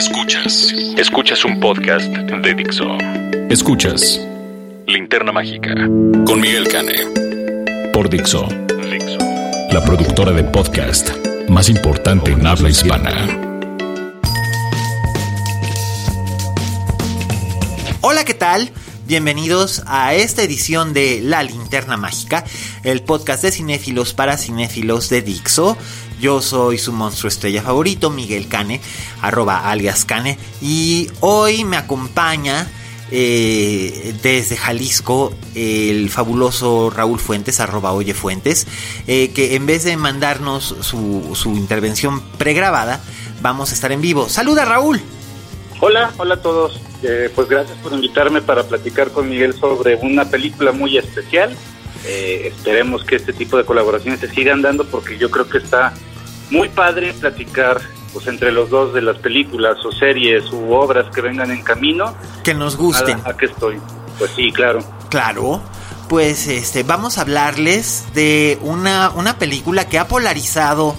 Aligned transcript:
Escuchas. 0.00 0.72
Escuchas 0.96 1.44
un 1.44 1.60
podcast 1.60 2.06
de 2.06 2.54
Dixo. 2.54 2.86
Escuchas 3.50 4.18
Linterna 4.86 5.30
Mágica 5.30 5.74
con 6.24 6.40
Miguel 6.40 6.66
Cane. 6.68 6.94
Por 7.92 8.08
Dixo. 8.08 8.48
Dixo. 8.90 9.18
La 9.70 9.84
productora 9.84 10.32
de 10.32 10.42
podcast 10.44 11.10
más 11.50 11.68
importante 11.68 12.30
en 12.30 12.46
habla 12.46 12.70
hispana. 12.70 13.26
Hola, 18.00 18.24
¿qué 18.24 18.32
tal? 18.32 18.72
Bienvenidos 19.10 19.82
a 19.86 20.14
esta 20.14 20.44
edición 20.44 20.92
de 20.92 21.20
La 21.20 21.42
Linterna 21.42 21.96
Mágica, 21.96 22.44
el 22.84 23.02
podcast 23.02 23.42
de 23.42 23.50
cinéfilos 23.50 24.14
para 24.14 24.38
cinéfilos 24.38 25.10
de 25.10 25.20
Dixo. 25.20 25.76
Yo 26.20 26.42
soy 26.42 26.76
su 26.76 26.92
monstruo 26.92 27.28
estrella 27.28 27.62
favorito, 27.62 28.10
Miguel 28.10 28.46
Cane, 28.46 28.80
arroba 29.22 29.70
alias 29.70 30.04
Cane, 30.04 30.38
y 30.60 31.08
hoy 31.20 31.64
me 31.64 31.78
acompaña 31.78 32.70
eh, 33.10 34.14
desde 34.22 34.56
Jalisco 34.56 35.32
el 35.54 36.10
fabuloso 36.10 36.90
Raúl 36.90 37.18
Fuentes, 37.18 37.58
arroba 37.58 37.92
Oye 37.92 38.12
Fuentes, 38.12 38.66
eh, 39.06 39.30
que 39.30 39.56
en 39.56 39.64
vez 39.64 39.84
de 39.84 39.96
mandarnos 39.96 40.76
su, 40.80 41.30
su 41.34 41.56
intervención 41.56 42.20
pregrabada, 42.36 43.00
vamos 43.40 43.70
a 43.70 43.74
estar 43.74 43.90
en 43.90 44.02
vivo. 44.02 44.28
¡Saluda 44.28 44.66
Raúl! 44.66 45.00
Hola, 45.80 46.12
hola 46.18 46.34
a 46.34 46.42
todos. 46.42 46.78
Eh, 47.02 47.30
pues 47.34 47.48
gracias 47.48 47.78
por 47.78 47.94
invitarme 47.94 48.42
para 48.42 48.64
platicar 48.64 49.10
con 49.10 49.30
Miguel 49.30 49.54
sobre 49.54 49.96
una 49.96 50.26
película 50.26 50.72
muy 50.72 50.98
especial. 50.98 51.56
Eh, 52.04 52.52
esperemos 52.54 53.04
que 53.04 53.16
este 53.16 53.32
tipo 53.32 53.56
de 53.56 53.64
colaboraciones 53.64 54.20
se 54.20 54.28
sigan 54.28 54.60
dando 54.60 54.84
porque 54.84 55.16
yo 55.16 55.30
creo 55.30 55.48
que 55.48 55.58
está 55.58 55.94
muy 56.50 56.68
padre 56.68 57.12
platicar 57.14 57.80
pues 58.12 58.26
entre 58.26 58.50
los 58.50 58.70
dos 58.70 58.92
de 58.92 59.02
las 59.02 59.18
películas 59.18 59.76
o 59.84 59.92
series 59.92 60.50
u 60.52 60.72
obras 60.72 61.06
que 61.14 61.20
vengan 61.20 61.50
en 61.50 61.62
camino. 61.62 62.14
Que 62.42 62.54
nos 62.54 62.76
gusten. 62.76 63.20
¿A, 63.24 63.30
a 63.30 63.36
estoy? 63.40 63.78
Pues 64.18 64.32
sí, 64.34 64.52
claro. 64.52 64.80
Claro. 65.08 65.62
Pues 66.08 66.48
este, 66.48 66.82
vamos 66.82 67.18
a 67.18 67.20
hablarles 67.20 68.06
de 68.14 68.58
una, 68.62 69.10
una 69.10 69.38
película 69.38 69.88
que 69.88 69.98
ha 69.98 70.08
polarizado 70.08 70.96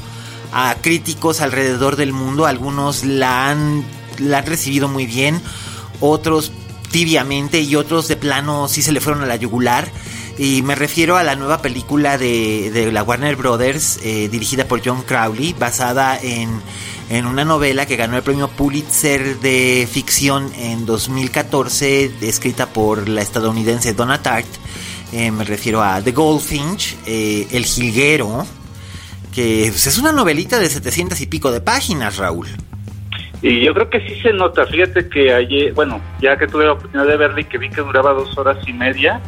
a 0.53 0.75
críticos 0.81 1.41
alrededor 1.41 1.97
del 1.97 2.13
mundo. 2.13 2.45
Algunos 2.45 3.03
la 3.03 3.49
han, 3.49 3.83
la 4.19 4.39
han 4.39 4.45
recibido 4.45 4.87
muy 4.87 5.05
bien, 5.05 5.41
otros 5.99 6.53
tibiamente 6.91 7.61
y 7.61 7.75
otros 7.75 8.07
de 8.07 8.17
plano 8.17 8.67
sí 8.67 8.81
se 8.81 8.91
le 8.91 9.01
fueron 9.01 9.23
a 9.23 9.25
la 9.25 9.35
yugular. 9.35 9.89
Y 10.37 10.61
me 10.63 10.75
refiero 10.75 11.17
a 11.17 11.23
la 11.23 11.35
nueva 11.35 11.61
película 11.61 12.17
de, 12.17 12.71
de 12.71 12.91
la 12.91 13.03
Warner 13.03 13.35
Brothers, 13.35 13.99
eh, 14.03 14.29
dirigida 14.29 14.65
por 14.65 14.81
John 14.83 15.03
Crowley, 15.03 15.53
basada 15.57 16.17
en, 16.21 16.49
en, 17.09 17.25
una 17.25 17.45
novela 17.45 17.85
que 17.85 17.95
ganó 17.95 18.17
el 18.17 18.23
premio 18.23 18.47
Pulitzer 18.47 19.37
de 19.39 19.87
ficción 19.91 20.51
en 20.57 20.85
2014, 20.85 22.11
escrita 22.21 22.67
por 22.67 23.09
la 23.09 23.21
estadounidense 23.21 23.93
Donna 23.93 24.21
Tartt. 24.21 24.47
Eh, 25.13 25.29
me 25.29 25.43
refiero 25.43 25.83
a 25.83 26.01
The 26.01 26.13
Goldfinch, 26.13 26.97
eh, 27.05 27.47
El 27.51 27.65
Jilguero, 27.65 28.45
que 29.33 29.67
pues, 29.69 29.87
es 29.87 29.97
una 29.97 30.13
novelita 30.13 30.57
de 30.57 30.69
700 30.69 31.19
y 31.19 31.25
pico 31.25 31.51
de 31.51 31.59
páginas, 31.59 32.17
Raúl. 32.17 32.47
Y 33.41 33.65
yo 33.65 33.73
creo 33.73 33.89
que 33.89 33.99
sí 34.07 34.21
se 34.21 34.31
nota, 34.33 34.65
fíjate 34.65 35.09
que 35.09 35.33
ayer, 35.33 35.73
bueno, 35.73 35.99
ya 36.21 36.37
que 36.37 36.47
tuve 36.47 36.65
la 36.65 36.73
oportunidad 36.73 37.07
de 37.07 37.17
verla 37.17 37.41
y 37.41 37.45
que 37.45 37.57
vi 37.57 37.69
que 37.69 37.81
duraba 37.81 38.13
dos 38.13 38.37
horas 38.37 38.57
y 38.67 38.73
media, 38.73 39.19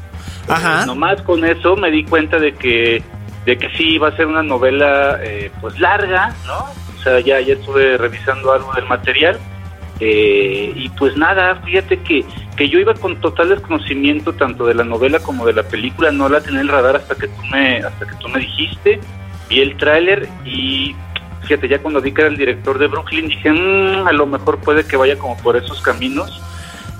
Ajá. 0.47 0.83
Eh, 0.83 0.85
nomás 0.85 1.21
con 1.21 1.43
eso 1.45 1.75
me 1.75 1.91
di 1.91 2.03
cuenta 2.03 2.37
de 2.37 2.53
que, 2.53 3.03
de 3.45 3.57
que 3.57 3.69
sí 3.77 3.95
iba 3.95 4.09
a 4.09 4.15
ser 4.15 4.27
una 4.27 4.43
novela 4.43 5.19
eh, 5.21 5.51
pues 5.61 5.79
larga, 5.79 6.33
¿no? 6.45 6.65
O 6.97 7.01
sea, 7.03 7.19
ya, 7.19 7.39
ya 7.41 7.53
estuve 7.53 7.97
revisando 7.97 8.53
algo 8.53 8.73
del 8.73 8.85
material 8.85 9.39
eh, 9.99 10.73
y 10.75 10.89
pues 10.89 11.15
nada, 11.15 11.55
fíjate 11.63 11.97
que, 11.99 12.25
que 12.57 12.67
yo 12.67 12.79
iba 12.79 12.93
con 12.93 13.21
total 13.21 13.49
desconocimiento 13.49 14.33
tanto 14.33 14.65
de 14.65 14.73
la 14.73 14.83
novela 14.83 15.19
como 15.19 15.45
de 15.45 15.53
la 15.53 15.63
película, 15.63 16.11
no 16.11 16.27
la 16.29 16.41
tenía 16.41 16.61
en 16.61 16.67
el 16.67 16.73
radar 16.73 16.95
hasta 16.95 17.15
que 17.15 17.27
tú 17.27 17.41
me, 17.51 17.77
hasta 17.77 18.07
que 18.07 18.15
tú 18.15 18.27
me 18.27 18.39
dijiste, 18.39 18.99
vi 19.49 19.61
el 19.61 19.77
tráiler 19.77 20.27
y 20.43 20.95
fíjate, 21.43 21.67
ya 21.67 21.79
cuando 21.79 22.01
vi 22.01 22.11
que 22.11 22.21
era 22.21 22.29
el 22.29 22.37
director 22.37 22.79
de 22.79 22.87
Brooklyn, 22.87 23.27
dije, 23.27 23.51
mmm, 23.51 24.07
a 24.07 24.11
lo 24.11 24.25
mejor 24.25 24.59
puede 24.59 24.85
que 24.85 24.97
vaya 24.97 25.17
como 25.17 25.37
por 25.37 25.55
esos 25.55 25.81
caminos 25.81 26.41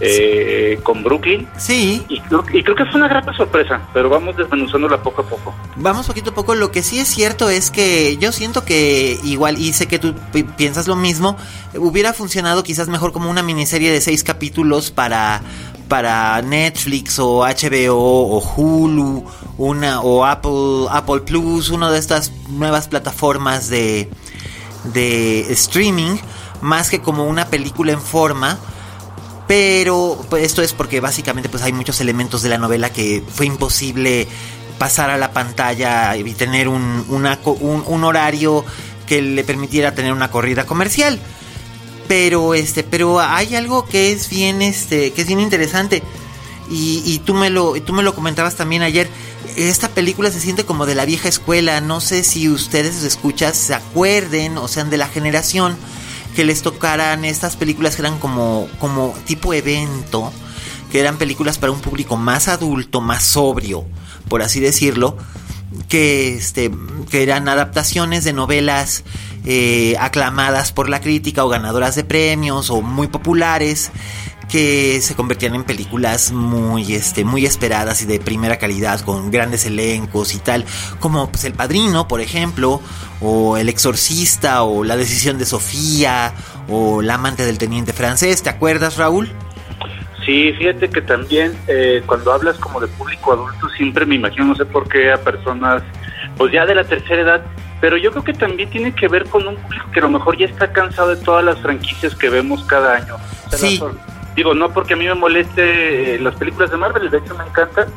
eh, 0.06 0.80
con 0.84 1.04
Brooklyn. 1.04 1.48
Sí. 1.58 2.04
Y 2.10 2.20
creo, 2.22 2.44
y 2.54 2.64
creo, 2.64 2.76
que 2.76 2.86
fue 2.86 2.96
una 2.96 3.08
grata 3.08 3.34
sorpresa, 3.34 3.82
pero 3.94 4.10
vamos 4.10 4.36
desmenuzándola 4.36 5.02
poco 5.02 5.22
a 5.22 5.26
poco. 5.26 5.56
Vamos 5.76 6.08
poquito 6.08 6.32
a 6.32 6.34
poco. 6.34 6.56
Lo 6.56 6.72
que 6.72 6.84
sí 6.84 7.00
es 7.00 7.08
cierto 7.08 7.50
es 7.50 7.72
que 7.72 8.18
yo 8.18 8.32
siento 8.32 8.66
que 8.66 9.20
igual, 9.24 9.58
y 9.58 9.74
sé 9.74 9.88
que 9.88 10.00
tú 10.00 10.16
piensas 10.58 10.88
lo 10.88 10.96
mismo, 10.96 11.38
hubiera 11.76 12.14
funcionado 12.14 12.64
quizás 12.64 12.88
mejor 12.88 13.12
como 13.12 13.30
una 13.30 13.44
miniserie 13.44 13.92
de 13.92 14.02
seis 14.02 14.24
capítulos 14.24 14.92
para 14.92 15.42
para 15.88 16.42
Netflix 16.42 17.20
o 17.20 17.42
HBO 17.42 17.94
o 17.96 18.40
Hulu 18.40 19.26
una 19.58 20.02
o 20.02 20.26
Apple 20.26 20.88
Apple 20.90 21.22
Plus 21.22 21.70
una 21.70 21.92
de 21.92 22.00
estas 22.00 22.32
nuevas 22.50 22.88
plataformas 22.88 23.70
de 23.70 24.10
de 24.86 25.42
streaming 25.52 26.18
más 26.62 26.90
que 26.90 27.02
como 27.02 27.26
una 27.26 27.46
película 27.48 27.92
en 27.92 28.02
forma 28.02 28.58
pero 29.54 30.18
pues, 30.32 30.46
esto 30.46 30.64
es 30.64 30.74
porque 30.74 31.00
básicamente 31.00 31.48
pues 31.48 31.62
hay 31.62 31.74
muchos 31.74 32.02
elementos 32.02 32.42
de 32.42 32.50
la 32.50 32.58
novela 32.58 32.92
que 32.92 33.22
fue 33.28 33.46
imposible 33.46 34.28
pasar 34.80 35.12
a 35.12 35.18
la 35.20 35.32
pantalla 35.32 36.18
y 36.18 36.34
tener 36.34 36.68
un, 36.68 37.06
un 37.08 38.04
horario 38.04 38.66
que 39.06 39.22
le 39.22 39.44
permitiera 39.44 39.94
tener 39.94 40.12
una 40.12 40.32
corrida 40.32 40.66
comercial. 40.66 41.20
Pero 42.08 42.56
este 42.56 42.82
pero 42.82 43.20
hay 43.20 43.56
algo 43.56 43.86
que 43.86 44.12
es 44.12 44.28
bien 44.28 44.64
este 44.64 45.14
que 45.14 45.22
es 45.22 45.28
bien 45.28 45.40
interesante. 45.40 46.02
Y, 46.72 47.04
y, 47.06 47.20
tú 47.20 47.36
me 47.36 47.52
lo 47.52 47.80
tú 47.84 47.94
me 47.94 48.02
lo 48.02 48.16
comentabas 48.16 48.56
también 48.56 48.82
ayer. 48.82 49.08
Esta 49.56 49.88
película 49.88 50.32
se 50.32 50.40
siente 50.40 50.66
como 50.66 50.88
de 50.88 50.96
la 50.96 51.06
vieja 51.06 51.30
escuela. 51.30 51.80
No 51.80 52.02
sé 52.02 52.24
si 52.24 52.50
ustedes 52.50 53.04
escuchas 53.04 53.56
se 53.56 53.76
acuerden 53.76 54.58
o 54.58 54.68
sean 54.68 54.90
de 54.90 54.98
la 54.98 55.08
generación 55.08 55.78
que 56.36 56.44
les 56.44 56.62
tocaran 56.62 57.26
estas 57.26 57.56
películas 57.56 57.96
que 57.96 58.02
eran 58.02 58.20
como 58.20 58.68
como 58.80 59.14
tipo 59.26 59.54
evento 59.54 60.32
que 60.92 61.00
eran 61.00 61.18
películas 61.18 61.58
para 61.58 61.72
un 61.72 61.80
público 61.80 62.18
más 62.18 62.48
adulto 62.48 63.02
más 63.02 63.24
sobrio 63.24 63.86
por 64.28 64.42
así 64.42 64.60
decirlo 64.60 65.18
que 65.88 66.36
este 66.36 66.72
que 67.10 67.24
eran 67.24 67.48
adaptaciones 67.48 68.24
de 68.24 68.34
novelas 68.34 69.04
eh, 69.46 69.96
aclamadas 70.00 70.72
por 70.72 70.90
la 70.90 71.02
crítica 71.02 71.44
o 71.44 71.50
ganadoras 71.50 71.96
de 71.96 72.04
premios 72.04 72.70
o 72.70 72.82
muy 72.82 73.08
populares 73.08 73.92
que 74.50 75.02
se 75.02 75.16
convertían 75.16 75.56
en 75.56 75.64
películas 75.64 76.32
muy 76.32 76.94
este 76.94 77.24
muy 77.24 77.46
esperadas 77.46 78.02
y 78.02 78.06
de 78.06 78.20
primera 78.20 78.58
calidad 78.58 79.00
con 79.02 79.32
grandes 79.32 79.66
elencos 79.66 80.36
y 80.36 80.40
tal 80.40 80.66
como 81.00 81.30
pues 81.30 81.44
El 81.46 81.54
Padrino 81.54 82.08
por 82.08 82.22
ejemplo 82.22 82.82
o 83.22 83.58
El 83.58 83.70
Exorcista 83.70 84.64
o 84.64 84.84
La 84.84 84.96
decisión 84.96 85.38
de 85.38 85.46
Sofía 85.46 86.34
o 86.70 87.02
La 87.02 87.16
amante 87.16 87.46
del 87.46 87.58
teniente 87.58 87.94
francés 87.94 88.44
¿te 88.44 88.50
acuerdas 88.50 88.98
Raúl? 88.98 89.32
Sí, 90.26 90.54
fíjate 90.54 90.90
que 90.90 91.02
también 91.02 91.54
eh, 91.68 92.02
cuando 92.06 92.32
hablas 92.32 92.58
como 92.58 92.80
de 92.80 92.88
público 92.88 93.34
adulto 93.34 93.68
siempre 93.70 94.06
me 94.06 94.16
imagino, 94.16 94.46
no 94.46 94.56
sé 94.56 94.66
por 94.66 94.88
qué, 94.88 95.12
a 95.12 95.18
personas 95.18 95.84
pues 96.38 96.54
ya 96.54 96.66
de 96.66 96.76
la 96.76 96.84
tercera 96.86 97.22
edad, 97.22 97.46
pero 97.82 97.98
yo 97.98 98.12
creo 98.12 98.24
que 98.24 98.34
también 98.34 98.70
tiene 98.70 98.96
que 98.96 99.08
ver 99.08 99.26
con 99.26 99.46
un 99.46 99.56
público 99.56 99.92
que 99.92 100.00
a 100.00 100.04
lo 100.04 100.10
mejor 100.10 100.38
ya 100.38 100.46
está 100.46 100.72
cansado 100.72 101.10
de 101.10 101.18
todas 101.18 101.44
las 101.44 101.60
franquicias 101.60 102.16
que 102.16 102.30
vemos 102.30 102.64
cada 102.64 102.96
año. 102.96 103.18
Sí. 103.52 103.82
Digo, 104.36 104.54
no 104.54 104.70
porque 104.70 104.94
a 104.94 104.98
mí 104.98 105.06
me 105.06 105.14
moleste 105.14 106.16
eh, 106.16 106.20
las 106.20 106.36
películas 106.36 106.72
de 106.72 106.78
Marvel, 106.78 107.10
de 107.10 107.18
hecho 107.18 107.36
me 107.36 107.46
encantan, 107.46 107.88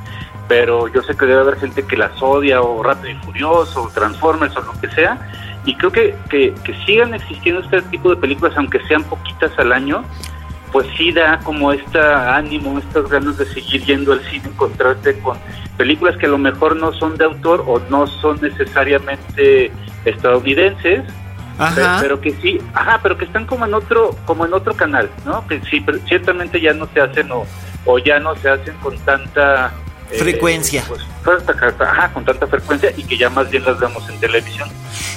pero 0.48 0.88
yo 0.88 1.02
sé 1.02 1.16
que 1.16 1.26
debe 1.26 1.40
haber 1.40 1.58
gente 1.58 1.82
que 1.82 1.96
las 1.96 2.20
odia, 2.20 2.60
o 2.60 2.82
Rápido 2.82 3.10
y 3.10 3.24
Furioso, 3.24 3.84
o 3.84 3.88
Transformers, 3.88 4.56
o 4.56 4.60
lo 4.60 4.72
que 4.80 4.88
sea, 4.88 5.18
y 5.64 5.74
creo 5.76 5.90
que, 5.90 6.14
que, 6.28 6.54
que 6.62 6.74
sigan 6.84 7.14
existiendo 7.14 7.62
este 7.62 7.82
tipo 7.82 8.10
de 8.10 8.16
películas, 8.16 8.56
aunque 8.56 8.80
sean 8.86 9.02
poquitas 9.04 9.58
al 9.58 9.72
año, 9.72 10.04
pues 10.72 10.86
sí 10.96 11.10
da 11.12 11.38
como 11.40 11.72
este 11.72 11.98
ánimo, 11.98 12.78
estas 12.78 13.08
ganas 13.08 13.38
de 13.38 13.46
seguir 13.46 13.82
yendo 13.84 14.12
al 14.12 14.20
cine, 14.24 14.48
encontrarte 14.48 15.18
con 15.20 15.38
películas 15.76 16.16
que 16.16 16.26
a 16.26 16.28
lo 16.28 16.38
mejor 16.38 16.76
no 16.76 16.92
son 16.92 17.16
de 17.16 17.24
autor 17.24 17.64
o 17.66 17.80
no 17.90 18.06
son 18.06 18.38
necesariamente 18.40 19.72
estadounidenses, 20.04 21.02
Pero, 22.00 22.20
que 22.20 22.32
sí, 22.32 22.60
ajá, 22.74 23.00
pero 23.02 23.16
que 23.16 23.24
están 23.24 23.46
como 23.46 23.64
en 23.64 23.74
otro, 23.74 24.14
como 24.26 24.44
en 24.44 24.52
otro 24.52 24.74
canal, 24.74 25.10
¿no? 25.24 25.46
Que 25.46 25.60
sí, 25.62 25.80
pero 25.80 25.98
ciertamente 26.06 26.60
ya 26.60 26.74
no 26.74 26.86
se 26.86 27.00
hacen 27.00 27.32
o, 27.32 27.44
o 27.86 27.98
ya 27.98 28.18
no 28.20 28.34
se 28.36 28.50
hacen 28.50 28.74
con 28.76 28.96
tanta 28.98 29.72
eh, 30.10 30.18
frecuencia. 30.18 30.84
Pues, 31.24 31.42
ajá, 31.80 32.12
con 32.12 32.24
tanta 32.24 32.46
frecuencia 32.46 32.92
y 32.96 33.02
que 33.04 33.18
ya 33.18 33.28
más 33.30 33.50
bien 33.50 33.64
las 33.64 33.78
vemos 33.78 34.08
en 34.08 34.18
televisión. 34.20 34.68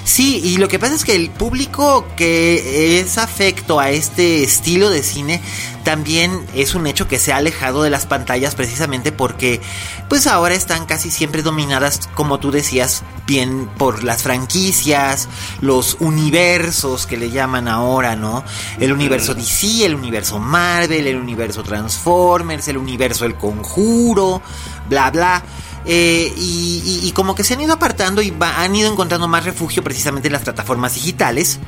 Sí, 0.03 0.41
y 0.43 0.57
lo 0.57 0.67
que 0.67 0.79
pasa 0.79 0.95
es 0.95 1.05
que 1.05 1.15
el 1.15 1.29
público 1.29 2.07
que 2.17 2.99
es 2.99 3.17
afecto 3.17 3.79
a 3.79 3.91
este 3.91 4.43
estilo 4.43 4.89
de 4.89 5.03
cine 5.03 5.41
también 5.83 6.45
es 6.53 6.75
un 6.75 6.87
hecho 6.87 7.07
que 7.07 7.19
se 7.19 7.31
ha 7.31 7.37
alejado 7.37 7.83
de 7.83 7.89
las 7.89 8.05
pantallas 8.05 8.55
precisamente 8.55 9.11
porque 9.11 9.61
pues 10.07 10.27
ahora 10.27 10.55
están 10.55 10.85
casi 10.85 11.09
siempre 11.09 11.41
dominadas, 11.41 12.07
como 12.15 12.39
tú 12.39 12.51
decías, 12.51 13.03
bien 13.27 13.69
por 13.77 14.03
las 14.03 14.23
franquicias, 14.23 15.29
los 15.61 15.97
universos 15.99 17.05
que 17.05 17.17
le 17.17 17.29
llaman 17.29 17.67
ahora, 17.67 18.15
¿no? 18.15 18.43
El 18.79 18.91
universo 18.91 19.35
DC, 19.35 19.85
el 19.85 19.95
universo 19.95 20.39
Marvel, 20.39 21.07
el 21.07 21.17
universo 21.17 21.63
Transformers, 21.63 22.67
el 22.67 22.77
universo 22.77 23.25
El 23.25 23.35
Conjuro, 23.35 24.41
bla, 24.89 25.11
bla. 25.11 25.43
Eh, 25.85 26.33
y, 26.37 27.11
como 27.15 27.35
que 27.35 27.43
se 27.43 27.53
han 27.53 27.61
ido 27.61 27.73
apartando 27.73 28.21
y 28.21 28.33
han 28.39 28.75
ido 28.75 28.91
encontrando 28.91 29.27
más 29.27 29.43
refugio 29.43 29.83
precisamente 29.83 30.27
en 30.27 30.33
las 30.33 30.43
plataformas 30.43 30.93
digitales. 30.93 31.59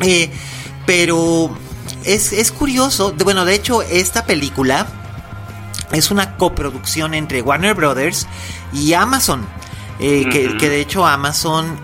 Eh, 0.00 0.30
pero 0.86 1.56
es, 2.04 2.52
curioso, 2.52 3.14
bueno, 3.24 3.44
de 3.44 3.54
hecho 3.54 3.82
esta 3.82 4.26
película 4.26 4.86
es 5.92 6.10
una 6.10 6.36
coproducción 6.36 7.14
entre 7.14 7.42
Warner 7.42 7.74
Brothers 7.74 8.26
y 8.72 8.92
Amazon. 8.92 9.46
Eh, 10.02 10.56
que, 10.58 10.68
de 10.68 10.80
hecho 10.80 11.06
Amazon 11.06 11.78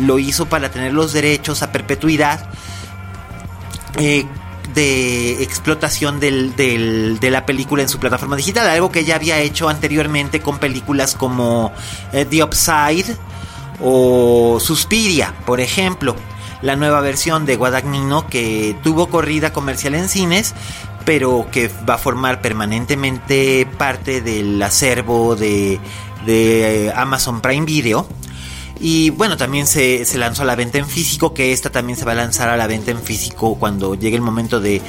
lo 0.00 0.18
hizo 0.18 0.46
para 0.46 0.70
tener 0.70 0.92
los 0.92 1.12
derechos 1.12 1.62
a 1.62 1.72
perpetuidad 1.72 2.48
de 4.76 5.42
explotación 5.42 6.20
de 6.20 7.18
la 7.30 7.46
película 7.46 7.82
en 7.82 7.88
su 7.88 7.98
plataforma 7.98 8.36
digital, 8.36 8.68
algo 8.68 8.92
que 8.92 9.04
ya 9.04 9.16
había 9.16 9.38
hecho 9.40 9.70
anteriormente 9.70 10.40
con 10.40 10.58
películas 10.58 11.14
como 11.14 11.72
eh, 12.12 12.26
The 12.26 12.44
Upside 12.44 13.16
o 13.82 14.58
Suspiria, 14.60 15.34
por 15.46 15.60
ejemplo, 15.60 16.14
la 16.60 16.76
nueva 16.76 17.00
versión 17.00 17.46
de 17.46 17.56
Guadagnino 17.56 18.26
que 18.26 18.76
tuvo 18.82 19.08
corrida 19.08 19.52
comercial 19.52 19.94
en 19.94 20.10
cines, 20.10 20.54
pero 21.06 21.48
que 21.50 21.70
va 21.88 21.94
a 21.94 21.98
formar 21.98 22.42
permanentemente 22.42 23.66
parte 23.78 24.20
del 24.20 24.62
acervo 24.62 25.36
de, 25.36 25.80
de 26.26 26.92
Amazon 26.94 27.40
Prime 27.40 27.64
Video 27.64 28.06
y 28.78 29.10
bueno, 29.10 29.36
también 29.36 29.66
se, 29.66 30.04
se, 30.04 30.18
lanzó 30.18 30.42
a 30.42 30.44
la 30.44 30.54
venta 30.54 30.78
en 30.78 30.86
físico, 30.86 31.32
que 31.32 31.52
esta 31.52 31.70
también 31.70 31.98
se 31.98 32.04
va 32.04 32.12
a 32.12 32.16
lanzar 32.16 32.48
a 32.48 32.56
la 32.56 32.66
venta 32.66 32.90
en 32.90 33.00
físico 33.00 33.56
cuando 33.58 33.94
llegue 33.94 34.16
el 34.16 34.22
momento 34.22 34.60
de, 34.60 34.82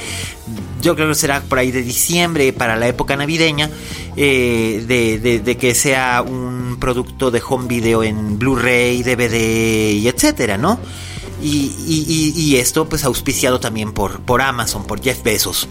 yo 0.82 0.94
creo 0.94 1.08
que 1.08 1.14
será 1.14 1.40
por 1.40 1.58
ahí 1.58 1.70
de 1.70 1.82
diciembre, 1.82 2.52
para 2.52 2.76
la 2.76 2.86
época 2.86 3.16
navideña, 3.16 3.70
eh, 4.16 4.84
de, 4.86 5.40
de, 5.40 5.56
que 5.56 5.74
sea 5.74 6.22
un 6.22 6.76
producto 6.78 7.30
de 7.30 7.42
home 7.46 7.66
video 7.66 8.02
en 8.02 8.38
Blu-ray, 8.38 9.02
DVD 9.02 9.92
y 9.92 10.06
etcétera, 10.06 10.58
¿no? 10.58 10.78
Y, 11.40 11.72
y, 11.86 12.32
y, 12.36 12.56
esto 12.56 12.88
pues 12.88 13.04
auspiciado 13.04 13.60
también 13.60 13.92
por, 13.92 14.20
por 14.20 14.42
Amazon, 14.42 14.84
por 14.84 15.00
Jeff 15.00 15.22
Bezos. 15.22 15.68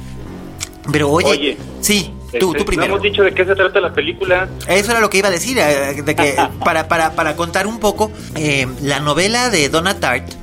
Pero 0.91 1.11
oye, 1.11 1.57
sí. 1.81 2.13
Tú, 2.31 2.39
tú 2.39 2.51
este, 2.51 2.65
primero. 2.65 2.89
No 2.89 2.95
hemos 2.95 3.03
dicho 3.03 3.23
de 3.23 3.33
qué 3.33 3.45
se 3.45 3.55
trata 3.55 3.79
la 3.79 3.93
película. 3.93 4.49
Eso 4.67 4.91
era 4.91 4.99
lo 4.99 5.09
que 5.09 5.19
iba 5.19 5.29
a 5.29 5.31
decir, 5.31 5.57
eh, 5.57 6.01
de 6.03 6.15
que 6.15 6.35
para, 6.63 6.87
para, 6.87 7.13
para 7.13 7.35
contar 7.35 7.67
un 7.67 7.79
poco, 7.79 8.11
eh, 8.35 8.67
la 8.81 8.99
novela 8.99 9.49
de 9.49 9.69
Donna 9.69 9.99
Tartt. 9.99 10.33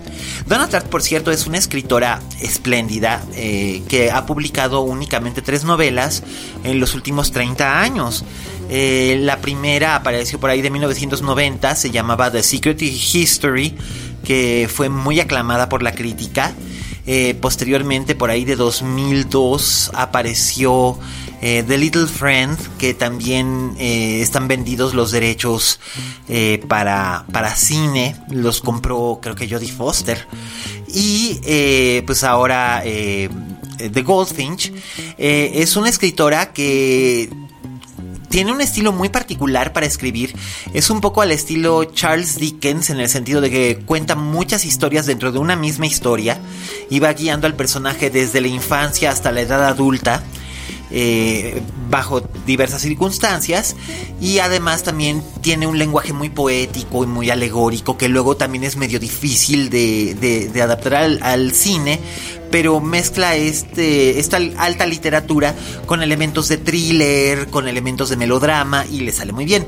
Donna 0.46 0.68
Tartt, 0.68 0.88
por 0.88 1.02
cierto, 1.02 1.30
es 1.30 1.46
una 1.46 1.58
escritora 1.58 2.20
espléndida 2.40 3.22
eh, 3.34 3.82
que 3.88 4.10
ha 4.10 4.26
publicado 4.26 4.80
únicamente 4.80 5.40
tres 5.40 5.64
novelas 5.64 6.22
en 6.64 6.80
los 6.80 6.94
últimos 6.94 7.32
30 7.32 7.80
años. 7.80 8.24
la 8.68 9.38
primera 9.38 9.94
apareció 9.94 10.38
por 10.38 10.50
ahí 10.50 10.60
de 10.60 10.70
1990, 10.70 11.74
se 11.76 11.90
llamaba 11.90 12.30
The 12.30 12.42
Secret 12.42 12.80
History, 12.82 13.76
que 14.24 14.68
fue 14.72 14.88
muy 14.88 15.20
aclamada 15.20 15.68
por 15.68 15.82
la 15.82 15.92
crítica. 15.92 16.52
Posteriormente, 17.40 18.14
por 18.14 18.30
ahí 18.30 18.44
de 18.44 18.56
2002, 18.56 19.90
apareció 19.94 20.98
eh, 21.46 21.62
The 21.62 21.76
Little 21.76 22.06
Friend, 22.06 22.58
que 22.78 22.94
también 22.94 23.74
eh, 23.78 24.22
están 24.22 24.48
vendidos 24.48 24.94
los 24.94 25.10
derechos 25.10 25.78
eh, 26.26 26.64
para, 26.68 27.26
para 27.32 27.54
cine, 27.54 28.16
los 28.30 28.62
compró 28.62 29.18
creo 29.20 29.34
que 29.34 29.46
Jodie 29.46 29.70
Foster. 29.70 30.26
Y 30.88 32.02
pues 32.06 32.24
ahora 32.24 32.82
The 32.84 34.02
Goldfinch 34.02 34.72
es 35.18 35.76
una 35.76 35.88
escritora 35.88 36.52
que 36.52 37.28
tiene 38.34 38.50
un 38.50 38.60
estilo 38.60 38.90
muy 38.90 39.10
particular 39.10 39.72
para 39.72 39.86
escribir. 39.86 40.34
Es 40.72 40.90
un 40.90 41.00
poco 41.00 41.22
al 41.22 41.30
estilo 41.30 41.84
Charles 41.84 42.36
Dickens 42.36 42.90
en 42.90 42.98
el 42.98 43.08
sentido 43.08 43.40
de 43.40 43.48
que 43.48 43.78
cuenta 43.86 44.16
muchas 44.16 44.64
historias 44.64 45.06
dentro 45.06 45.30
de 45.30 45.38
una 45.38 45.54
misma 45.54 45.86
historia 45.86 46.40
y 46.90 46.98
va 46.98 47.12
guiando 47.12 47.46
al 47.46 47.54
personaje 47.54 48.10
desde 48.10 48.40
la 48.40 48.48
infancia 48.48 49.12
hasta 49.12 49.30
la 49.30 49.42
edad 49.42 49.64
adulta. 49.64 50.24
Eh, 50.90 51.62
bajo 51.88 52.20
diversas 52.46 52.82
circunstancias 52.82 53.74
y 54.20 54.38
además 54.38 54.82
también 54.82 55.22
tiene 55.40 55.66
un 55.66 55.78
lenguaje 55.78 56.12
muy 56.12 56.28
poético 56.28 57.02
y 57.04 57.06
muy 57.06 57.30
alegórico 57.30 57.96
que 57.96 58.08
luego 58.08 58.36
también 58.36 58.64
es 58.64 58.76
medio 58.76 59.00
difícil 59.00 59.70
de, 59.70 60.50
adaptar 60.62 60.94
al, 61.22 61.52
cine 61.52 62.00
pero 62.50 62.80
mezcla 62.80 63.34
este, 63.34 64.20
esta 64.20 64.36
alta 64.58 64.86
literatura 64.86 65.54
con 65.86 66.02
elementos 66.02 66.48
de 66.48 66.58
thriller, 66.58 67.48
con 67.48 67.66
elementos 67.66 68.10
de 68.10 68.16
melodrama 68.16 68.84
y 68.86 69.00
le 69.00 69.10
sale 69.10 69.32
muy 69.32 69.46
bien. 69.46 69.66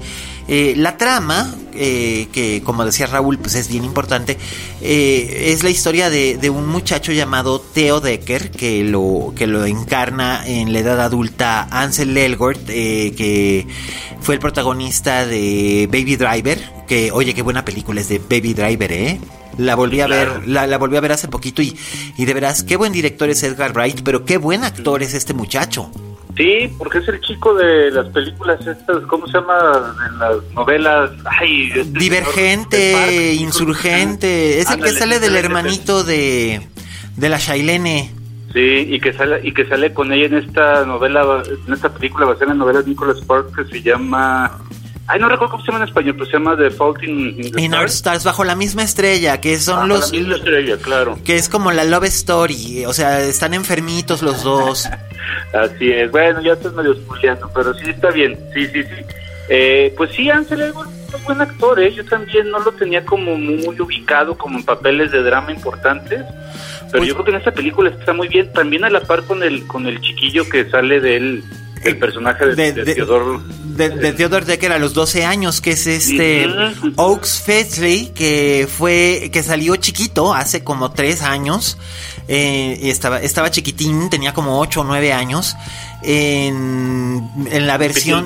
Eh, 0.48 0.74
la 0.76 0.96
trama, 0.96 1.52
eh, 1.74 2.28
que 2.32 2.62
como 2.62 2.84
decía 2.84 3.06
Raúl, 3.06 3.38
pues 3.38 3.56
es 3.56 3.68
bien 3.68 3.84
importante, 3.84 4.38
eh, 4.80 5.46
es 5.52 5.64
la 5.64 5.70
historia 5.70 6.08
de, 6.08 6.50
un 6.50 6.68
muchacho 6.68 7.10
llamado 7.12 7.60
Theo 7.60 8.00
Decker, 8.00 8.52
que 8.52 8.84
lo, 8.84 9.32
que 9.34 9.48
lo 9.48 9.66
encarna 9.66 10.46
en 10.46 10.72
la 10.72 10.78
edad 10.78 11.00
adulta 11.00 11.66
Ansel 11.70 12.16
Elgort, 12.16 12.64
que 12.66 13.66
fue 14.20 14.34
el 14.34 14.40
protagonista 14.40 15.26
de 15.26 15.88
Baby 15.90 16.16
Driver, 16.16 16.72
que 16.86 17.10
oye, 17.10 17.34
qué 17.34 17.42
buena 17.42 17.64
película 17.64 18.00
es 18.00 18.08
de 18.08 18.20
Baby 18.20 18.54
Driver, 18.54 18.92
¿eh? 18.92 19.20
La 19.58 19.74
volví 19.74 20.00
a 20.00 20.06
ver, 20.06 20.46
la, 20.46 20.76
volví 20.78 20.96
a 20.96 21.00
ver 21.00 21.12
hace 21.12 21.28
poquito 21.28 21.62
y, 21.62 21.76
y 22.16 22.24
de 22.24 22.34
veras, 22.34 22.62
qué 22.62 22.76
buen 22.76 22.92
director 22.92 23.28
es 23.30 23.42
Edgar 23.42 23.72
Wright, 23.72 24.02
pero 24.04 24.24
qué 24.24 24.36
buen 24.36 24.64
actor 24.64 25.02
es 25.02 25.14
este 25.14 25.34
muchacho. 25.34 25.90
Sí, 26.36 26.70
porque 26.76 26.98
es 26.98 27.08
el 27.08 27.20
chico 27.22 27.54
de 27.54 27.90
las 27.90 28.06
películas 28.08 28.60
estas, 28.66 29.02
¿cómo 29.06 29.26
se 29.26 29.38
llama? 29.38 29.94
De 30.10 30.18
las 30.18 30.52
novelas. 30.54 31.10
Ay, 31.24 31.70
este 31.74 31.98
Divergente, 31.98 33.32
insurgente. 33.34 34.58
Es 34.58 34.70
el 34.70 34.82
que 34.82 34.90
sale 34.90 35.18
del 35.18 35.34
hermanito 35.34 36.04
de, 36.04 36.60
de 37.16 37.28
la 37.28 37.38
Shailene. 37.38 38.12
Sí, 38.52 38.86
y 38.90 39.00
que 39.00 39.12
sale 39.14 39.40
y 39.42 39.52
que 39.52 39.66
sale 39.66 39.92
con 39.92 40.12
ella 40.12 40.26
en 40.26 40.34
esta 40.34 40.84
novela, 40.84 41.42
en 41.66 41.72
esta 41.72 41.92
película 41.92 42.26
basada 42.26 42.44
en 42.44 42.58
la 42.58 42.64
novela 42.64 42.82
de 42.82 42.90
Nicholas 42.90 43.18
Sparks 43.18 43.54
que 43.54 43.64
se 43.64 43.82
llama 43.82 44.58
Ay, 45.08 45.20
no 45.20 45.28
recuerdo 45.28 45.52
cómo 45.52 45.64
se 45.64 45.70
llama 45.70 45.84
en 45.84 45.88
español, 45.88 46.14
pero 46.14 46.26
se 46.26 46.32
llama 46.32 46.56
The 46.56 46.70
Fault 46.70 47.02
in, 47.04 47.36
the 47.36 47.64
Stars. 47.64 47.94
Stars, 47.94 48.24
bajo 48.24 48.44
la 48.44 48.56
misma 48.56 48.82
estrella, 48.82 49.40
que 49.40 49.56
son 49.58 49.88
los... 49.88 50.12
La 50.12 50.18
misma 50.18 50.36
estrella, 50.36 50.76
claro. 50.78 51.18
Que 51.24 51.36
es 51.36 51.48
como 51.48 51.70
la 51.70 51.84
Love 51.84 52.06
Story, 52.06 52.84
o 52.86 52.92
sea, 52.92 53.20
están 53.20 53.54
enfermitos 53.54 54.22
los 54.22 54.42
dos. 54.42 54.88
Así 55.52 55.90
es, 55.90 56.10
bueno, 56.10 56.42
ya 56.42 56.54
estás 56.54 56.72
medio 56.72 56.94
spoileando, 56.94 57.50
pero 57.54 57.72
sí 57.74 57.90
está 57.90 58.10
bien, 58.10 58.36
sí, 58.52 58.66
sí, 58.66 58.82
sí. 58.82 59.04
Eh, 59.48 59.94
pues 59.96 60.10
sí, 60.10 60.28
Ansel 60.28 60.60
es 60.62 60.74
un 60.74 61.24
buen 61.24 61.40
actor, 61.40 61.78
¿eh? 61.78 61.92
yo 61.92 62.04
también 62.04 62.50
no 62.50 62.58
lo 62.58 62.72
tenía 62.72 63.04
como 63.04 63.36
muy 63.36 63.80
ubicado 63.80 64.36
como 64.36 64.58
en 64.58 64.64
papeles 64.64 65.12
de 65.12 65.22
drama 65.22 65.52
importantes, 65.52 66.24
pero 66.90 66.98
pues 66.98 67.08
yo 67.08 67.14
creo 67.14 67.24
que 67.24 67.30
en 67.30 67.36
esta 67.36 67.52
película 67.52 67.90
está 67.90 68.12
muy 68.12 68.26
bien, 68.26 68.52
también 68.52 68.84
a 68.84 68.90
la 68.90 69.00
par 69.00 69.22
con 69.22 69.44
el, 69.44 69.64
con 69.68 69.86
el 69.86 70.00
chiquillo 70.00 70.48
que 70.48 70.68
sale 70.68 71.00
de 71.00 71.16
él 71.16 71.44
el 71.88 71.98
personaje 71.98 72.46
de, 72.54 72.72
de, 72.72 72.94
Theodore 72.94 73.40
de, 73.64 73.90
de, 73.90 74.12
Theodore 74.12 74.44
Decker 74.44 74.72
a 74.72 74.78
los 74.78 74.94
12 74.94 75.24
años, 75.24 75.60
que 75.60 75.72
es 75.72 75.86
este 75.86 76.46
Oaks 76.96 77.44
que 78.14 78.68
fue 78.70 79.30
que 79.32 79.42
salió 79.42 79.76
chiquito 79.76 80.34
hace 80.34 80.64
como 80.64 80.92
3 80.92 81.22
años. 81.22 81.78
Eh, 82.28 82.80
estaba, 82.82 83.20
estaba 83.20 83.50
chiquitín, 83.50 84.10
tenía 84.10 84.34
como 84.34 84.58
8 84.60 84.80
o 84.80 84.84
9 84.84 85.12
años. 85.12 85.56
En, 86.02 87.28
en 87.50 87.66
la 87.66 87.78
versión 87.78 88.24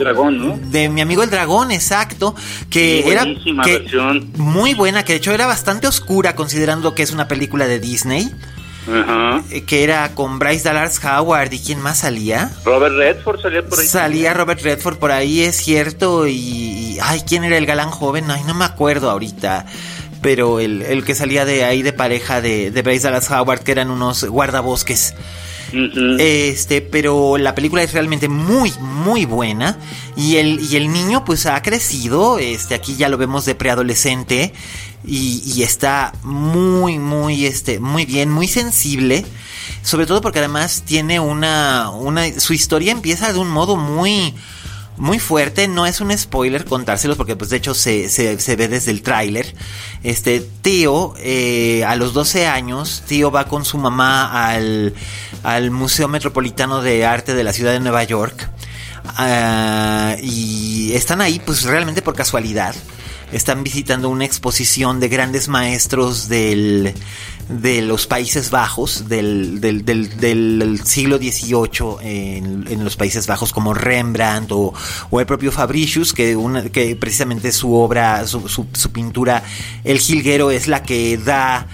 de 0.71 0.89
mi 0.89 1.01
amigo 1.01 1.23
el 1.23 1.31
dragón, 1.31 1.71
exacto, 1.71 2.35
que 2.69 3.11
era 3.11 3.25
muy 4.37 4.75
buena, 4.75 5.05
que 5.05 5.15
de 5.15 5.19
hecho 5.19 5.33
era 5.33 5.47
bastante 5.47 5.87
oscura 5.87 6.35
considerando 6.35 6.95
que 6.95 7.03
es 7.03 7.13
una 7.13 7.29
película 7.29 7.67
de 7.67 7.79
Disney. 7.79 8.31
Eh, 8.89 9.63
que 9.67 9.85
era 9.85 10.15
con 10.15 10.39
Bryce 10.39 10.65
Dallas 10.65 11.01
Howard 11.05 11.53
y 11.53 11.59
quién 11.61 11.81
más 11.81 11.99
salía. 11.99 12.51
Robert 12.65 12.95
Redford 12.97 13.41
salía 13.41 13.63
por 13.63 13.79
ahí. 13.79 13.87
Salía 13.87 14.35
Robert 14.35 14.61
Redford 14.63 14.97
por 14.99 15.13
ahí, 15.13 15.43
es 15.43 15.57
cierto. 15.57 16.27
Y, 16.27 16.99
ay, 17.03 17.23
¿quién 17.27 17.45
era 17.45 17.57
el 17.57 17.67
galán 17.67 17.91
joven? 17.91 18.31
Ay, 18.31 18.43
no 18.45 18.55
me 18.55 18.65
acuerdo 18.65 19.11
ahorita. 19.11 19.67
pero 20.23 20.61
el, 20.61 20.83
el 20.83 21.05
que 21.05 21.15
salía 21.15 21.45
de 21.45 21.65
ahí 21.65 21.83
de 21.83 21.93
pareja 21.93 22.41
de, 22.41 22.71
de 22.71 22.83
Bryce 22.83 23.05
Dallas 23.05 23.31
Howard, 23.31 23.61
que 23.61 23.73
eran 23.73 23.91
unos 23.91 24.25
guardabosques. 24.25 25.15
Este, 26.19 26.81
pero 26.83 27.39
la 27.39 27.55
película 27.55 27.83
es 27.83 27.93
realmente 27.93 28.29
muy, 28.29 28.73
muy 28.81 29.25
buena. 29.25 29.79
Y 30.17 30.37
el, 30.37 30.61
y 30.61 30.77
el 30.77 30.93
niño, 30.93 31.25
pues 31.25 31.47
ha 31.47 31.63
crecido. 31.63 32.39
Este, 32.39 32.75
aquí 32.75 32.97
ya 32.97 33.09
lo 33.09 33.17
vemos 33.19 33.45
de 33.45 33.55
preadolescente. 33.55 34.53
Y, 35.05 35.43
y 35.45 35.63
está 35.63 36.13
muy, 36.23 36.99
muy, 36.99 37.47
este, 37.47 37.81
muy 37.81 38.05
bien, 38.05 38.31
muy 38.31 38.49
sensible. 38.49 39.25
Sobre 39.83 40.07
todo 40.07 40.21
porque 40.21 40.41
además 40.41 40.83
tiene 40.85 41.21
una, 41.21 41.91
una, 41.91 42.39
su 42.39 42.53
historia 42.53 42.93
empieza 42.93 43.33
de 43.33 43.39
un 43.39 43.49
modo 43.49 43.77
muy, 43.77 44.35
muy 44.97 45.19
fuerte. 45.19 45.69
No 45.69 45.87
es 45.87 46.01
un 46.01 46.17
spoiler 46.17 46.65
contárselos 46.65 47.17
porque 47.17 47.35
pues 47.35 47.51
de 47.51 47.57
hecho 47.57 47.75
se, 47.75 48.09
se, 48.09 48.39
se 48.39 48.57
ve 48.57 48.69
desde 48.69 48.91
el 48.91 49.03
tráiler. 49.03 49.55
Este 50.03 50.41
tío, 50.63 51.15
eh, 51.19 51.85
a 51.85 51.97
los 51.97 52.13
12 52.13 52.47
años, 52.47 53.03
tío 53.07 53.31
va 53.31 53.47
con 53.47 53.65
su 53.65 53.79
mamá 53.79 54.47
al, 54.49 54.95
al 55.43 55.71
Museo 55.71 56.09
Metropolitano 56.09 56.83
de 56.83 57.07
Arte 57.07 57.35
de 57.35 57.45
la 57.45 57.53
ciudad 57.53 57.73
de 57.73 57.81
Nueva 57.81 58.05
York. 58.05 58.51
Ah, 59.17 60.17
y 60.23 60.93
están 60.93 61.21
ahí 61.21 61.41
pues 61.45 61.63
realmente 61.63 62.03
por 62.03 62.15
casualidad. 62.15 62.75
Están 63.33 63.63
visitando 63.63 64.09
una 64.09 64.25
exposición 64.25 64.99
de 64.99 65.09
grandes 65.09 65.49
maestros 65.49 66.29
del, 66.29 66.93
de 67.49 67.83
los 67.83 68.07
Países 68.07 68.51
Bajos, 68.51 69.09
del, 69.09 69.61
del, 69.61 70.81
siglo 70.85 71.19
XVIII 71.19 71.97
en, 72.03 72.67
en, 72.69 72.85
los 72.85 72.97
Países 72.97 73.27
Bajos, 73.27 73.53
como 73.53 73.73
Rembrandt 73.73 74.51
o, 74.53 74.75
o 75.11 75.21
el 75.21 75.27
propio 75.27 75.53
Fabricius, 75.53 76.13
que, 76.13 76.35
una, 76.35 76.71
que 76.71 76.97
precisamente 76.97 77.53
su 77.53 77.75
obra, 77.75 78.27
su, 78.27 78.49
su, 78.49 78.67
su, 78.73 78.91
pintura, 78.91 79.43
El 79.85 79.99
Jilguero, 79.99 80.51
es 80.51 80.67
la 80.67 80.83
que 80.83 81.17
da, 81.17 81.69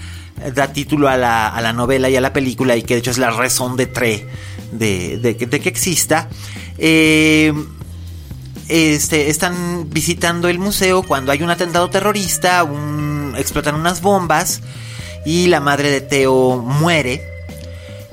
da 0.53 0.73
título 0.73 1.09
a 1.09 1.17
la, 1.17 1.47
a 1.47 1.61
la 1.61 1.73
novela 1.73 2.09
y 2.09 2.15
a 2.15 2.21
la 2.21 2.33
película, 2.33 2.75
y 2.75 2.83
que 2.83 2.95
de 2.95 2.99
hecho 2.99 3.11
es 3.11 3.17
la 3.17 3.31
razón 3.31 3.77
de 3.77 3.87
tre 3.87 4.27
de, 4.71 5.17
de, 5.17 5.33
de 5.33 5.59
que 5.59 5.69
exista. 5.69 6.29
Eh, 6.77 7.53
este, 8.69 9.29
están 9.29 9.89
visitando 9.89 10.47
el 10.49 10.59
museo 10.59 11.03
cuando 11.03 11.31
hay 11.31 11.41
un 11.41 11.49
atentado 11.49 11.89
terrorista, 11.89 12.63
un, 12.63 13.33
explotan 13.37 13.75
unas 13.75 14.01
bombas 14.01 14.61
y 15.25 15.47
la 15.47 15.59
madre 15.59 15.89
de 15.89 16.01
Teo 16.01 16.57
muere. 16.57 17.21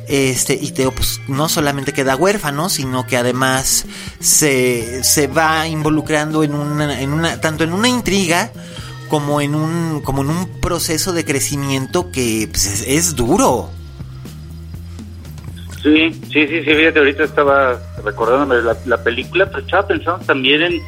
Este, 0.07 0.59
y 0.61 0.73
Teo 0.73 0.91
pues 0.93 1.21
no 1.29 1.49
solamente 1.49 1.93
queda 1.93 2.15
huérfano, 2.17 2.69
sino 2.69 3.07
que 3.07 3.17
además 3.17 3.87
se, 4.21 5.03
se 5.03 5.27
va 5.29 5.67
involucrando 5.67 6.45
en 6.45 6.55
una, 6.55 7.01
en 7.01 7.13
una, 7.13 7.41
tanto 7.41 7.65
en 7.65 7.73
una 7.73 7.89
intriga 7.89 8.53
como 9.09 9.41
en 9.41 9.55
un, 9.55 10.01
como 10.03 10.23
en 10.23 10.31
un 10.31 10.61
proceso 10.61 11.13
de 11.13 11.25
crecimiento 11.25 12.11
que 12.11 12.49
pues, 12.51 12.85
es, 12.87 13.15
duro. 13.15 13.71
Sí, 15.83 16.13
sí, 16.33 16.47
sí, 16.49 16.65
sí, 16.65 16.75
fíjate, 16.75 16.99
ahorita 16.99 17.25
estaba 17.25 17.81
recordándome 18.05 18.63
la, 18.63 18.77
la 18.87 19.03
película, 19.03 19.47
pero 19.47 19.61
estaba 19.61 19.87
pensando 19.87 20.25
también 20.25 20.63
en, 20.63 20.83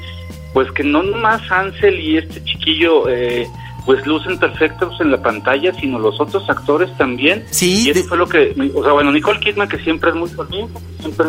pues 0.52 0.70
que 0.72 0.82
no 0.82 1.02
nomás 1.02 1.42
Ansel 1.50 2.00
y 2.00 2.16
este 2.16 2.42
chiquillo, 2.44 3.08
eh, 3.08 3.46
pues 3.84 4.04
lucen 4.06 4.38
perfectos 4.38 5.00
en 5.00 5.10
la 5.10 5.22
pantalla, 5.22 5.72
sino 5.74 5.98
los 5.98 6.20
otros 6.20 6.48
actores 6.48 6.88
también. 6.96 7.44
Sí. 7.50 7.86
Y 7.86 7.90
eso 7.90 8.00
de... 8.00 8.08
fue 8.08 8.18
lo 8.18 8.28
que, 8.28 8.54
o 8.74 8.82
sea, 8.82 8.92
bueno, 8.92 9.12
Nicole 9.12 9.38
Kidman 9.38 9.68
que 9.68 9.78
siempre 9.78 10.10
es 10.10 10.16
muy 10.16 10.28
bonita, 10.30 10.80
que 10.80 11.02
siempre 11.02 11.26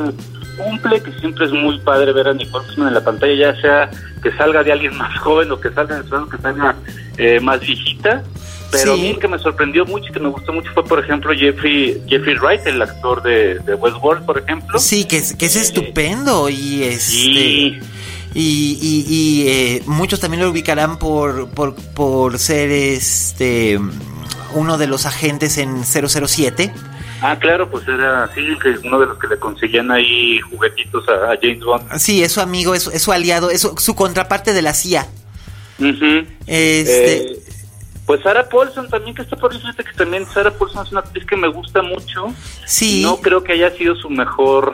cumple, 0.57 1.03
que 1.03 1.11
siempre 1.19 1.45
es 1.45 1.51
muy 1.51 1.79
padre 1.79 2.13
ver 2.13 2.29
a 2.29 2.33
Nicole 2.33 2.65
Kidman 2.67 2.87
en 2.87 2.93
la 2.93 3.03
pantalla, 3.03 3.33
ya 3.35 3.61
sea 3.61 3.89
que 4.23 4.31
salga 4.37 4.63
de 4.63 4.71
alguien 4.71 4.97
más 4.97 5.17
joven 5.19 5.51
o 5.51 5.59
que 5.59 5.69
salga 5.71 6.01
de 6.01 6.03
que 6.03 6.37
salga 6.41 6.75
eh, 7.17 7.39
más 7.39 7.59
viejita. 7.59 8.23
Pero 8.71 8.95
sí. 8.95 8.99
a 8.99 9.03
mí 9.03 9.09
el 9.11 9.19
que 9.19 9.27
me 9.27 9.39
sorprendió 9.39 9.85
mucho 9.85 10.09
y 10.09 10.11
que 10.11 10.19
me 10.19 10.29
gustó 10.29 10.51
mucho 10.51 10.69
fue, 10.73 10.83
por 10.83 10.99
ejemplo, 10.99 11.33
Jeffrey 11.33 12.01
Jeffrey 12.07 12.35
Wright, 12.35 12.67
el 12.67 12.81
actor 12.81 13.23
de, 13.23 13.59
de 13.59 13.75
Westworld, 13.75 14.25
por 14.25 14.37
ejemplo. 14.37 14.77
Sí, 14.79 15.05
que 15.05 15.17
es, 15.17 15.33
que 15.33 15.45
es 15.45 15.55
estupendo 15.55 16.49
y 16.49 16.83
este... 16.83 16.99
Sí. 16.99 17.79
Y, 18.33 18.77
y, 18.81 19.05
y 19.07 19.47
eh, 19.47 19.83
muchos 19.87 20.19
también 20.19 20.43
lo 20.43 20.49
ubicarán 20.49 20.99
por, 20.99 21.49
por, 21.49 21.75
por 21.75 22.37
ser 22.37 22.69
este 22.69 23.79
uno 24.53 24.77
de 24.77 24.87
los 24.87 25.05
agentes 25.05 25.57
en 25.57 25.83
007. 25.83 26.71
Ah, 27.21 27.37
claro, 27.39 27.69
pues 27.69 27.87
era 27.87 28.25
así, 28.25 28.41
que 28.61 28.87
uno 28.87 28.99
de 28.99 29.07
los 29.07 29.17
que 29.17 29.27
le 29.27 29.37
conseguían 29.37 29.89
ahí 29.91 30.39
juguetitos 30.41 31.07
a, 31.09 31.31
a 31.31 31.37
James 31.41 31.61
Bond. 31.61 31.97
Sí, 31.97 32.21
es 32.21 32.31
su 32.31 32.41
amigo, 32.41 32.75
es, 32.75 32.87
es 32.87 33.01
su 33.01 33.11
aliado, 33.11 33.49
es 33.49 33.61
su, 33.61 33.75
su, 33.77 33.95
contraparte 33.95 34.53
de 34.53 34.61
la 34.61 34.73
CIA. 34.73 35.07
Uh 35.79 35.83
-huh. 35.83 36.27
Este... 36.45 37.15
Eh, 37.17 37.39
pues 38.07 38.23
Sarah 38.23 38.47
Paulson 38.47 38.87
también, 38.89 39.13
que 39.13 39.21
está 39.21 39.35
por 39.35 39.51
ahí, 39.51 39.59
fíjate 39.59 39.83
que 39.83 39.91
también 39.91 40.25
Sarah 40.33 40.51
Paulson 40.51 40.85
es 40.85 40.91
una 40.93 41.01
actriz 41.01 41.25
que 41.25 41.35
me 41.35 41.49
gusta 41.49 41.81
mucho. 41.81 42.33
Sí. 42.65 43.01
No 43.03 43.17
creo 43.17 43.43
que 43.43 43.51
haya 43.51 43.69
sido 43.71 43.97
su 43.97 44.09
mejor 44.09 44.73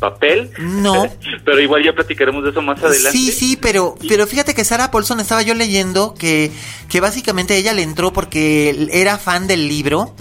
papel. 0.00 0.50
No. 0.58 1.06
pero 1.44 1.60
igual 1.60 1.84
ya 1.84 1.92
platicaremos 1.92 2.42
de 2.42 2.50
eso 2.50 2.60
más 2.62 2.82
adelante. 2.82 3.16
Sí, 3.16 3.30
sí, 3.30 3.56
pero, 3.56 3.94
pero 4.08 4.26
fíjate 4.26 4.52
que 4.52 4.64
Sarah 4.64 4.90
Paulson 4.90 5.20
estaba 5.20 5.42
yo 5.42 5.54
leyendo 5.54 6.14
que, 6.14 6.50
que 6.88 7.00
básicamente 7.00 7.56
ella 7.56 7.72
le 7.72 7.82
entró 7.82 8.12
porque 8.12 8.88
era 8.90 9.16
fan 9.16 9.46
del 9.46 9.68
libro. 9.68 10.16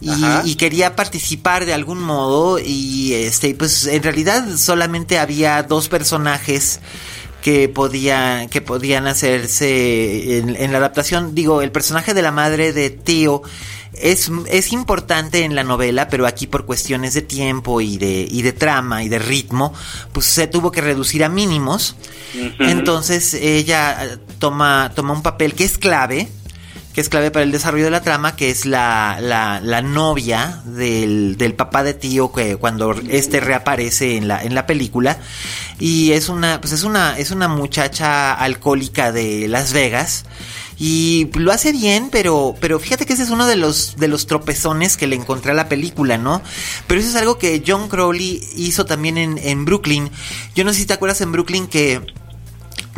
Y, 0.00 0.12
y, 0.44 0.54
quería 0.54 0.94
participar 0.94 1.66
de 1.66 1.74
algún 1.74 1.98
modo 2.00 2.60
y 2.60 3.14
este 3.14 3.52
pues 3.56 3.84
en 3.88 4.00
realidad 4.04 4.46
solamente 4.56 5.18
había 5.18 5.64
dos 5.64 5.88
personajes 5.88 6.78
que 7.42 7.68
podía 7.68 8.46
que 8.50 8.60
podían 8.60 9.06
hacerse 9.06 10.38
en, 10.38 10.56
en, 10.56 10.72
la 10.72 10.78
adaptación 10.78 11.34
digo 11.34 11.62
el 11.62 11.70
personaje 11.70 12.14
de 12.14 12.22
la 12.22 12.32
madre 12.32 12.72
de 12.72 12.90
Tío 12.90 13.42
es, 13.92 14.30
es 14.48 14.72
importante 14.72 15.44
en 15.44 15.54
la 15.54 15.64
novela 15.64 16.08
pero 16.08 16.26
aquí 16.26 16.46
por 16.46 16.66
cuestiones 16.66 17.14
de 17.14 17.22
tiempo 17.22 17.80
y 17.80 17.96
de 17.96 18.26
y 18.28 18.42
de 18.42 18.52
trama 18.52 19.02
y 19.04 19.08
de 19.08 19.18
ritmo 19.18 19.72
pues 20.12 20.26
se 20.26 20.46
tuvo 20.46 20.70
que 20.70 20.80
reducir 20.80 21.24
a 21.24 21.28
mínimos 21.28 21.96
uh 22.34 22.38
-huh. 22.38 22.70
entonces 22.70 23.34
ella 23.34 24.18
toma 24.38 24.92
toma 24.94 25.14
un 25.14 25.22
papel 25.22 25.54
que 25.54 25.64
es 25.64 25.78
clave 25.78 26.28
que 26.98 27.02
es 27.02 27.10
clave 27.10 27.30
para 27.30 27.44
el 27.44 27.52
desarrollo 27.52 27.84
de 27.84 27.92
la 27.92 28.02
trama, 28.02 28.34
que 28.34 28.50
es 28.50 28.66
la, 28.66 29.20
la, 29.20 29.82
novia 29.82 30.62
del, 30.64 31.36
del, 31.38 31.54
papá 31.54 31.84
de 31.84 31.94
tío 31.94 32.32
que 32.32 32.56
cuando 32.56 32.92
este 33.08 33.38
reaparece 33.38 34.16
en 34.16 34.26
la, 34.26 34.42
en 34.42 34.52
la 34.52 34.66
película. 34.66 35.16
Y 35.78 36.10
es 36.10 36.28
una, 36.28 36.60
pues 36.60 36.72
es 36.72 36.82
una, 36.82 37.16
es 37.16 37.30
una 37.30 37.46
muchacha 37.46 38.34
alcohólica 38.34 39.12
de 39.12 39.46
Las 39.46 39.72
Vegas. 39.72 40.24
Y 40.76 41.30
lo 41.34 41.52
hace 41.52 41.70
bien, 41.70 42.08
pero, 42.10 42.56
pero 42.58 42.80
fíjate 42.80 43.06
que 43.06 43.12
ese 43.12 43.22
es 43.22 43.30
uno 43.30 43.46
de 43.46 43.54
los, 43.54 43.94
de 43.96 44.08
los 44.08 44.26
tropezones 44.26 44.96
que 44.96 45.06
le 45.06 45.14
encontré 45.14 45.52
a 45.52 45.54
la 45.54 45.68
película, 45.68 46.18
¿no? 46.18 46.42
Pero 46.88 47.00
eso 47.00 47.10
es 47.10 47.14
algo 47.14 47.38
que 47.38 47.62
John 47.64 47.88
Crowley 47.88 48.42
hizo 48.56 48.86
también 48.86 49.18
en, 49.18 49.38
en 49.38 49.64
Brooklyn. 49.64 50.10
Yo 50.56 50.64
no 50.64 50.72
sé 50.72 50.80
si 50.80 50.86
te 50.86 50.94
acuerdas 50.94 51.20
en 51.20 51.30
Brooklyn 51.30 51.68
que 51.68 52.02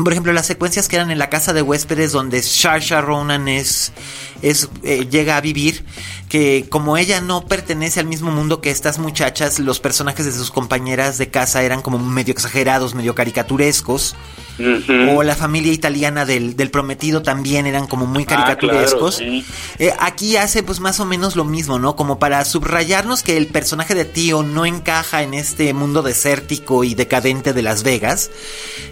por 0.04 0.12
ejemplo, 0.12 0.32
las 0.32 0.46
secuencias 0.46 0.88
que 0.88 0.96
eran 0.96 1.10
en 1.10 1.18
la 1.18 1.30
casa 1.30 1.52
de 1.52 1.62
huéspedes 1.62 2.12
donde 2.12 2.42
Sarsha 2.42 3.00
Ronan 3.00 3.48
es, 3.48 3.92
es 4.42 4.68
eh, 4.82 5.06
llega 5.10 5.36
a 5.36 5.40
vivir, 5.40 5.84
que 6.28 6.66
como 6.68 6.96
ella 6.96 7.20
no 7.20 7.46
pertenece 7.46 8.00
al 8.00 8.06
mismo 8.06 8.30
mundo 8.30 8.60
que 8.60 8.70
estas 8.70 8.98
muchachas, 8.98 9.58
los 9.58 9.80
personajes 9.80 10.26
de 10.26 10.32
sus 10.32 10.50
compañeras 10.50 11.18
de 11.18 11.28
casa 11.28 11.62
eran 11.62 11.82
como 11.82 11.98
medio 11.98 12.32
exagerados, 12.32 12.94
medio 12.94 13.14
caricaturescos. 13.14 14.14
Uh 14.58 14.62
-huh. 14.62 15.16
O 15.16 15.22
la 15.22 15.36
familia 15.36 15.72
italiana 15.72 16.26
del, 16.26 16.54
del, 16.54 16.70
prometido 16.70 17.22
también 17.22 17.66
eran 17.66 17.86
como 17.86 18.04
muy 18.04 18.26
caricaturescos. 18.26 19.16
Ah, 19.16 19.24
claro, 19.24 19.32
sí. 19.32 19.46
eh, 19.78 19.92
aquí 19.98 20.36
hace 20.36 20.62
pues 20.62 20.80
más 20.80 21.00
o 21.00 21.06
menos 21.06 21.34
lo 21.34 21.44
mismo, 21.44 21.78
¿no? 21.78 21.96
Como 21.96 22.18
para 22.18 22.44
subrayarnos 22.44 23.22
que 23.22 23.38
el 23.38 23.46
personaje 23.46 23.94
de 23.94 24.04
Tío 24.04 24.42
no 24.42 24.66
encaja 24.66 25.22
en 25.22 25.32
este 25.32 25.72
mundo 25.72 26.02
desértico 26.02 26.84
y 26.84 26.94
decadente 26.94 27.54
de 27.54 27.62
Las 27.62 27.82
Vegas. 27.82 28.30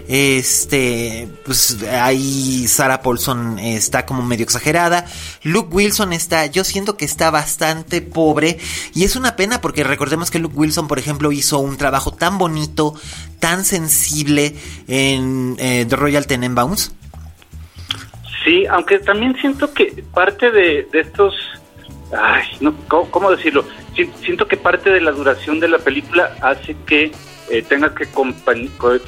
Este, 0.07 0.98
pues 1.45 1.83
ahí 1.83 2.67
Sarah 2.67 3.01
Paulson 3.01 3.59
está 3.59 4.05
como 4.05 4.23
medio 4.23 4.43
exagerada. 4.43 5.05
Luke 5.43 5.69
Wilson 5.71 6.13
está, 6.13 6.45
yo 6.47 6.63
siento 6.63 6.97
que 6.97 7.05
está 7.05 7.31
bastante 7.31 8.01
pobre 8.01 8.57
y 8.93 9.03
es 9.03 9.15
una 9.15 9.35
pena 9.35 9.61
porque 9.61 9.83
recordemos 9.83 10.31
que 10.31 10.39
Luke 10.39 10.55
Wilson, 10.55 10.87
por 10.87 10.99
ejemplo, 10.99 11.31
hizo 11.31 11.59
un 11.59 11.77
trabajo 11.77 12.11
tan 12.11 12.37
bonito, 12.37 12.93
tan 13.39 13.65
sensible 13.65 14.55
en 14.87 15.55
eh, 15.59 15.85
The 15.87 15.95
Royal 15.95 16.27
Tenenbaums. 16.27 16.93
Sí, 18.43 18.65
aunque 18.67 18.99
también 18.99 19.35
siento 19.39 19.73
que 19.73 20.03
parte 20.13 20.51
de, 20.51 20.87
estos, 20.93 21.35
ay, 22.17 22.47
no, 22.61 22.73
¿cómo, 22.87 23.11
¿cómo, 23.11 23.31
decirlo? 23.31 23.65
Siento 24.23 24.47
que 24.47 24.55
parte 24.55 24.89
de 24.89 25.01
la 25.01 25.11
duración 25.11 25.59
de 25.59 25.67
la 25.67 25.77
película 25.79 26.35
hace 26.41 26.75
que 26.85 27.11
eh, 27.49 27.63
tengas 27.63 27.91
que 27.93 28.07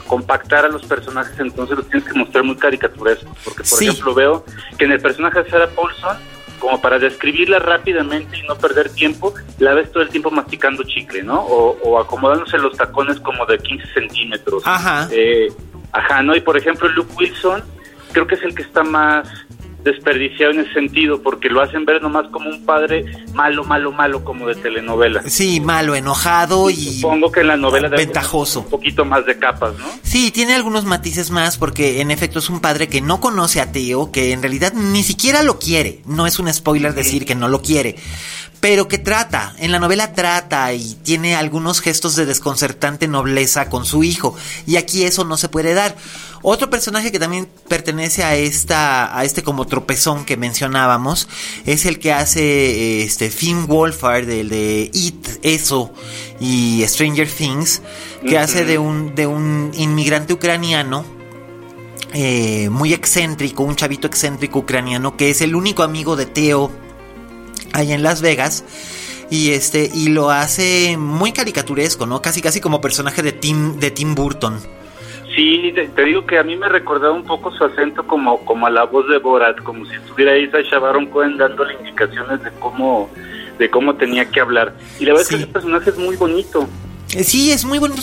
compactar 0.07 0.65
a 0.65 0.67
los 0.67 0.83
personajes, 0.86 1.39
entonces 1.39 1.77
los 1.77 1.88
tienes 1.88 2.07
que 2.07 2.17
mostrar 2.17 2.43
muy 2.43 2.55
caricaturescos, 2.55 3.38
porque 3.43 3.63
por 3.63 3.79
sí. 3.79 3.88
ejemplo 3.88 4.13
veo 4.13 4.45
que 4.77 4.86
en 4.86 4.91
el 4.91 5.00
personaje 5.00 5.43
de 5.43 5.50
Sarah 5.50 5.69
Paulson 5.69 6.17
como 6.62 6.79
para 6.79 7.00
describirla 7.00 7.57
rápidamente 7.60 8.38
y 8.38 8.43
no 8.43 8.55
perder 8.55 8.91
tiempo, 8.91 9.33
la 9.57 9.74
ves 9.74 9.91
todo 9.91 10.03
el 10.03 10.10
tiempo 10.10 10.29
masticando 10.29 10.83
chicle, 10.83 11.24
¿no? 11.24 11.41
O, 11.41 11.75
o 11.81 12.00
acomodándose 12.00 12.57
los 12.60 12.77
tacones 12.77 13.19
como 13.19 13.45
de 13.48 13.57
15 13.57 13.88
centímetros. 13.93 14.62
Ajá. 14.65 15.10
Eh, 15.12 15.51
ajá, 15.91 16.21
¿no? 16.21 16.36
Y 16.36 16.41
por 16.41 16.55
ejemplo, 16.55 16.88
Luke 16.89 17.12
Wilson, 17.17 17.63
creo 18.12 18.27
que 18.27 18.36
es 18.36 18.43
el 18.43 18.53
que 18.53 18.62
está 18.62 18.83
más 18.83 19.27
desperdiciado 19.83 20.51
en 20.51 20.61
ese 20.61 20.73
sentido, 20.73 21.21
porque 21.21 21.50
lo 21.50 21.61
hacen 21.61 21.85
ver 21.85 22.01
nomás 22.01 22.27
como 22.29 22.50
un 22.50 22.65
padre 22.65 23.05
malo, 23.33 23.63
malo, 23.63 23.91
malo, 23.91 24.23
como 24.23 24.47
de 24.47 24.55
telenovela. 24.55 25.23
Sí, 25.27 25.59
malo, 25.59 25.95
enojado 25.95 26.69
y... 26.69 26.75
Supongo 26.75 27.31
que 27.31 27.41
en 27.41 27.47
la 27.47 27.57
novela... 27.57 27.89
Ventajoso. 27.89 28.61
Un 28.61 28.69
poquito 28.69 29.05
más 29.05 29.25
de 29.25 29.38
capas, 29.38 29.77
¿no? 29.77 29.85
Sí, 30.03 30.31
tiene 30.31 30.53
algunos 30.53 30.85
matices 30.85 31.31
más 31.31 31.57
porque 31.57 32.01
en 32.01 32.11
efecto 32.11 32.39
es 32.39 32.50
un 32.50 32.59
padre 32.59 32.88
que 32.88 33.01
no 33.01 33.19
conoce 33.19 33.61
a 33.61 33.71
Teo, 33.71 34.11
que 34.11 34.31
en 34.31 34.41
realidad 34.41 34.73
ni 34.73 35.03
siquiera 35.03 35.43
lo 35.43 35.59
quiere. 35.59 36.01
No 36.05 36.27
es 36.27 36.39
un 36.39 36.51
spoiler 36.53 36.93
decir 36.93 37.25
que 37.25 37.35
no 37.35 37.47
lo 37.47 37.61
quiere 37.61 37.95
pero 38.61 38.88
que 38.88 39.00
trata, 39.00 39.55
en 39.57 39.71
la 39.71 39.79
novela 39.79 40.13
trata 40.13 40.71
y 40.73 40.93
tiene 40.93 41.35
algunos 41.35 41.81
gestos 41.81 42.15
de 42.15 42.27
desconcertante 42.27 43.07
nobleza 43.07 43.69
con 43.69 43.85
su 43.85 44.03
hijo, 44.03 44.35
y 44.67 44.77
aquí 44.77 45.03
eso 45.03 45.25
no 45.25 45.35
se 45.35 45.50
puede 45.50 45.73
dar. 45.73 45.97
Otro 46.41 46.69
personaje 46.69 47.12
que 47.12 47.19
también 47.19 47.48
pertenece 47.67 48.24
a 48.24 48.36
esta 48.36 49.17
a 49.17 49.24
este 49.24 49.43
como 49.43 49.65
tropezón 49.65 50.25
que 50.25 50.38
mencionábamos 50.38 51.27
es 51.65 51.86
el 51.86 52.00
que 52.00 52.13
hace 52.13 53.03
este 53.03 53.29
Finn 53.29 53.67
Wolfhard 53.67 54.25
del 54.25 54.50
de 54.50 54.89
It 54.93 55.27
eso 55.43 55.93
y 56.39 56.83
Stranger 56.88 57.29
Things 57.29 57.81
que 58.27 58.38
hace 58.38 58.65
de 58.65 58.77
un 58.77 59.13
de 59.15 59.27
un 59.27 59.71
inmigrante 59.75 60.33
ucraniano 60.33 61.05
eh, 62.13 62.69
muy 62.69 62.93
excéntrico, 62.93 63.63
un 63.63 63.75
chavito 63.75 64.07
excéntrico 64.07 64.60
ucraniano 64.60 65.15
que 65.15 65.29
es 65.29 65.41
el 65.41 65.55
único 65.55 65.83
amigo 65.83 66.15
de 66.15 66.25
Theo 66.25 66.71
allá 67.74 67.95
en 67.95 68.03
Las 68.03 68.21
Vegas. 68.21 68.63
Y 69.29 69.51
este, 69.51 69.89
y 69.93 70.10
lo 70.10 70.29
hace 70.29 70.98
muy 70.98 71.31
caricaturesco, 71.31 72.05
¿no? 72.05 72.21
Casi 72.21 72.41
casi 72.41 72.60
como 72.60 72.81
personaje 72.81 73.24
de 73.24 73.31
Tim, 73.31 73.79
de 73.79 73.89
Tim 73.89 74.13
Burton. 74.13 74.60
Sí, 75.35 75.73
te, 75.73 76.03
digo 76.03 76.25
que 76.25 76.38
a 76.38 76.43
mí 76.43 76.57
me 76.57 76.67
recordaba 76.67 77.13
un 77.13 77.23
poco 77.23 77.51
su 77.53 77.63
acento 77.63 78.05
como, 78.05 78.43
como 78.43 78.67
a 78.67 78.69
la 78.69 78.83
voz 78.83 79.07
de 79.07 79.17
Borat, 79.17 79.61
como 79.63 79.85
si 79.85 79.95
estuviera 79.95 80.33
ahí 80.33 80.50
Sacha 80.50 80.79
Baron 80.79 81.05
Cohen 81.05 81.38
dándole 81.38 81.75
indicaciones 81.75 82.43
de 82.43 82.51
cómo, 82.59 83.09
de 83.57 83.69
cómo 83.69 83.95
tenía 83.95 84.29
que 84.29 84.41
hablar. 84.41 84.73
Y 85.00 85.05
la 85.05 85.13
verdad 85.13 85.21
es 85.21 85.29
que 85.29 85.43
ese 85.43 85.47
personaje 85.47 85.89
es 85.89 85.97
muy 85.97 86.17
bonito. 86.17 86.67
Eh, 87.13 87.23
sí, 87.23 87.51
es 87.51 87.65
muy 87.65 87.79
bonito, 87.79 88.01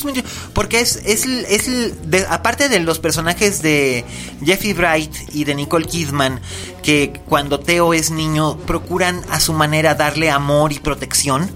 porque 0.52 0.80
es, 0.80 0.96
es, 1.04 1.26
es 1.26 2.26
aparte 2.28 2.68
de 2.68 2.80
los 2.80 2.98
personajes 2.98 3.62
de 3.62 4.04
Jeffrey 4.44 4.74
Bright 4.74 5.14
y 5.32 5.44
de 5.44 5.54
Nicole 5.54 5.86
Kidman, 5.86 6.40
que 6.82 7.20
cuando 7.26 7.60
Theo 7.60 7.94
es 7.94 8.10
niño 8.10 8.58
procuran 8.66 9.22
a 9.30 9.40
su 9.40 9.52
manera 9.52 9.94
darle 9.94 10.30
amor 10.30 10.72
y 10.72 10.78
protección. 10.78 11.50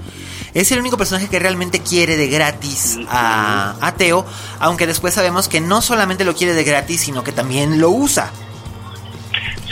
Es 0.54 0.70
el 0.72 0.80
único 0.80 0.96
personaje 0.96 1.28
que 1.28 1.38
realmente 1.38 1.80
quiere 1.80 2.16
de 2.16 2.28
gratis 2.28 2.98
a, 3.08 3.76
a 3.80 3.94
Theo, 3.94 4.26
aunque 4.58 4.86
después 4.86 5.14
sabemos 5.14 5.48
que 5.48 5.60
no 5.60 5.80
solamente 5.80 6.24
lo 6.24 6.34
quiere 6.34 6.54
de 6.54 6.64
gratis, 6.64 7.00
sino 7.00 7.24
que 7.24 7.32
también 7.32 7.80
lo 7.80 7.90
usa. 7.90 8.30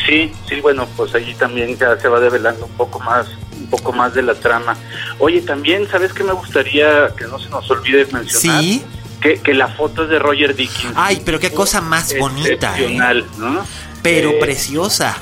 Sí, 0.07 0.33
sí, 0.49 0.61
bueno, 0.61 0.89
pues 0.97 1.15
allí 1.15 1.35
también 1.35 1.77
ya 1.77 1.99
se 2.01 2.09
va 2.09 2.19
develando 2.19 2.65
un 2.65 2.73
poco 2.73 2.99
más 3.01 3.27
poco 3.71 3.93
más 3.93 4.13
de 4.15 4.23
la 4.23 4.35
trama. 4.35 4.77
Oye, 5.19 5.41
también, 5.41 5.89
¿sabes 5.89 6.13
qué 6.13 6.25
me 6.25 6.33
gustaría 6.33 7.15
que 7.17 7.25
no 7.25 7.39
se 7.39 7.49
nos 7.49 7.71
olvide 7.71 8.07
mencionar? 8.13 8.63
Sí. 8.63 8.85
Que, 9.21 9.55
la 9.55 9.69
foto 9.69 10.05
es 10.05 10.11
de 10.11 10.19
Roger 10.19 10.55
Dickens. 10.55 10.95
Ay, 10.97 11.23
pero 11.25 11.39
qué 11.39 11.53
cosa 11.53 11.81
más 11.83 12.17
bonita. 12.19 12.79
¿eh? 12.79 12.97
¿no? 13.39 13.65
Pero 14.03 14.31
eh, 14.31 14.39
preciosa. 14.41 15.17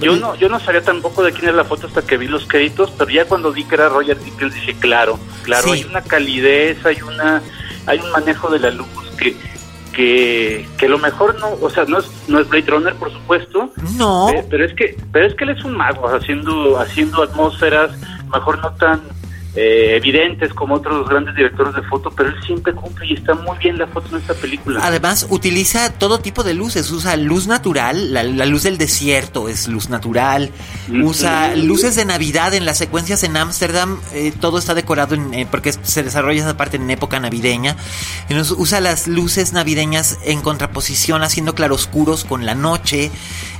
Yo 0.00 0.16
no, 0.16 0.34
yo 0.34 0.48
no 0.48 0.58
sabía 0.58 0.82
tampoco 0.82 1.22
de 1.22 1.32
quién 1.32 1.48
es 1.48 1.54
la 1.54 1.64
foto 1.64 1.86
hasta 1.86 2.02
que 2.02 2.16
vi 2.16 2.26
los 2.26 2.46
créditos, 2.46 2.90
pero 2.98 3.10
ya 3.10 3.26
cuando 3.26 3.52
vi 3.52 3.64
que 3.64 3.76
era 3.76 3.88
Roger 3.88 4.18
Dickens 4.18 4.54
dije, 4.54 4.74
claro, 4.74 5.18
claro, 5.42 5.72
hay 5.72 5.84
una 5.84 6.02
calidez, 6.02 6.84
hay 6.84 7.00
una, 7.02 7.42
hay 7.86 8.00
un 8.00 8.10
manejo 8.10 8.50
de 8.50 8.58
la 8.58 8.70
luz 8.70 8.88
que, 9.16 9.36
que, 9.92 10.68
que 10.76 10.88
lo 10.88 10.98
mejor 10.98 11.38
no, 11.38 11.52
o 11.60 11.70
sea, 11.70 11.84
no 11.84 11.98
es, 11.98 12.10
no 12.26 12.40
es 12.40 12.48
Blade 12.48 12.66
Runner, 12.66 12.94
por 12.94 13.12
supuesto. 13.12 13.70
No. 13.96 14.30
pero 14.50 14.64
es 14.64 14.74
que, 14.74 14.96
pero 15.12 15.26
es 15.26 15.34
que 15.34 15.44
él 15.44 15.50
es 15.50 15.64
un 15.64 15.76
mago 15.76 16.08
haciendo, 16.08 16.78
haciendo 16.78 17.22
atmósferas, 17.22 17.92
mejor 18.32 18.58
no 18.58 18.72
tan 18.72 19.00
eh, 19.56 19.94
evidentes 19.94 20.52
como 20.52 20.74
otros 20.74 21.08
grandes 21.08 21.36
directores 21.36 21.76
de 21.76 21.82
foto, 21.82 22.10
pero 22.10 22.28
él 22.28 22.34
siempre 22.44 22.72
cumple 22.72 23.06
y 23.06 23.14
está 23.14 23.34
muy 23.34 23.56
bien 23.58 23.78
la 23.78 23.86
foto 23.86 24.08
en 24.10 24.20
esta 24.20 24.34
película. 24.34 24.80
Además, 24.82 25.28
utiliza 25.30 25.92
todo 25.92 26.18
tipo 26.18 26.42
de 26.42 26.54
luces, 26.54 26.90
usa 26.90 27.16
luz 27.16 27.46
natural, 27.46 28.12
la, 28.12 28.24
luz 28.46 28.64
del 28.64 28.78
desierto 28.78 29.48
es 29.48 29.68
luz 29.68 29.90
natural, 29.90 30.50
usa 31.04 31.54
luces 31.54 31.94
de 31.94 32.04
Navidad 32.04 32.52
en 32.54 32.64
las 32.64 32.78
secuencias 32.78 33.22
en 33.22 33.36
Ámsterdam, 33.36 34.00
eh, 34.12 34.32
todo 34.40 34.58
está 34.58 34.74
decorado 34.74 35.14
en, 35.14 35.32
eh, 35.32 35.46
porque 35.48 35.72
se 35.72 36.02
desarrolla 36.02 36.40
esa 36.40 36.56
parte 36.56 36.76
en 36.76 36.90
época 36.90 37.20
navideña, 37.20 37.76
Entonces, 38.28 38.56
usa 38.58 38.80
las 38.80 39.06
luces 39.06 39.52
navideñas 39.52 40.18
en 40.24 40.40
contraposición, 40.40 41.22
haciendo 41.22 41.54
claroscuros 41.54 42.24
con 42.24 42.44
la 42.44 42.56
noche. 42.56 43.12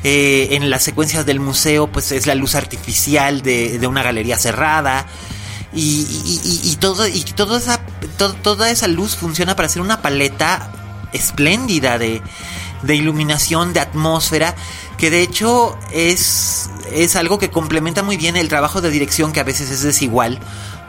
en 0.06 0.68
las 0.68 0.82
secuencias 0.82 1.24
del 1.24 1.40
museo, 1.40 1.86
pues 1.86 2.12
es 2.12 2.26
la 2.26 2.34
luz 2.34 2.56
artificial 2.56 3.40
de, 3.40 3.78
de 3.78 3.86
una 3.86 4.02
galería 4.02 4.36
cerrada 4.36 5.06
y, 5.74 6.76
todo, 6.80 7.08
y 7.08 7.22
todo 7.22 7.56
esa, 7.56 7.80
toda 8.42 8.70
esa 8.70 8.86
luz 8.88 9.16
funciona 9.16 9.56
para 9.56 9.66
hacer 9.66 9.82
una 9.82 10.02
paleta 10.02 10.70
espléndida 11.12 11.98
de, 11.98 12.22
de 12.82 12.96
iluminación, 12.96 13.72
de 13.72 13.80
atmósfera, 13.80 14.54
que 14.98 15.10
de 15.10 15.22
hecho 15.22 15.76
es, 15.92 16.70
es 16.92 17.16
algo 17.16 17.38
que 17.38 17.50
complementa 17.50 18.02
muy 18.02 18.16
bien 18.16 18.36
el 18.36 18.48
trabajo 18.48 18.80
de 18.80 18.90
dirección 18.90 19.32
que 19.32 19.40
a 19.40 19.44
veces 19.44 19.70
es 19.70 19.82
desigual 19.82 20.38